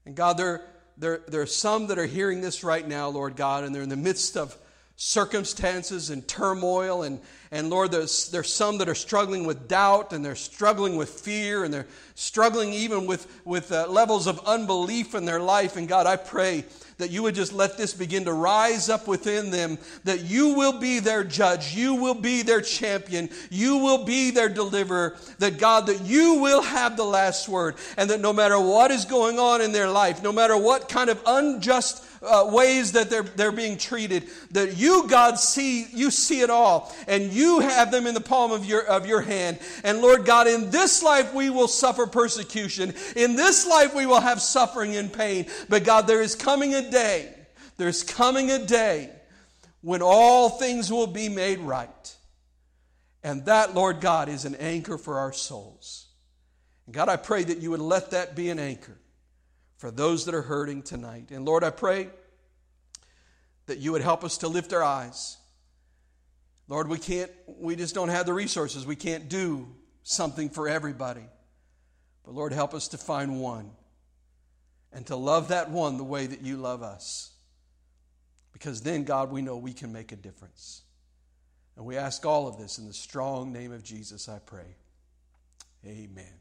[0.06, 0.62] And God, there,
[0.98, 3.90] there, there are some that are hearing this right now, Lord God, and they're in
[3.90, 4.56] the midst of
[4.96, 7.04] circumstances and turmoil.
[7.04, 7.20] And,
[7.52, 11.64] and Lord, there's, there's some that are struggling with doubt and they're struggling with fear
[11.64, 15.76] and they're struggling even with, with uh, levels of unbelief in their life.
[15.76, 16.66] And God, I pray
[16.98, 20.80] that you would just let this begin to rise up within them, that you will
[20.80, 25.88] be their judge, you will be their champion, you will be their deliverer, that God,
[25.88, 29.62] that you will have the last word, and that no matter what is going on
[29.62, 33.78] in their life, no matter what kind of unjust uh, ways that they're, they're being
[33.78, 38.22] treated, that you, God, see, you see it all, and you have them in the
[38.22, 39.60] palm of your, of your hand.
[39.84, 42.94] And Lord God, in this life we will suffer persecution.
[43.16, 45.46] In this life we will have suffering and pain.
[45.70, 47.34] But God, there is coming a day,
[47.78, 49.12] there's coming a day
[49.82, 52.16] when all things will be made right.
[53.24, 56.08] And that, Lord God, is an anchor for our souls.
[56.86, 58.98] And God, I pray that you would let that be an anchor
[59.78, 61.32] for those that are hurting tonight.
[61.32, 62.10] And Lord, I pray
[63.66, 65.38] that you would help us to lift our eyes.
[66.68, 68.86] Lord, we can't, we just don't have the resources.
[68.86, 69.68] We can't do
[70.04, 71.26] something for everybody.
[72.24, 73.72] But Lord, help us to find one
[74.92, 77.32] and to love that one the way that you love us.
[78.54, 80.82] Because then, God, we know we can make a difference.
[81.76, 84.78] And we ask all of this in the strong name of Jesus, I pray.
[85.86, 86.40] Amen.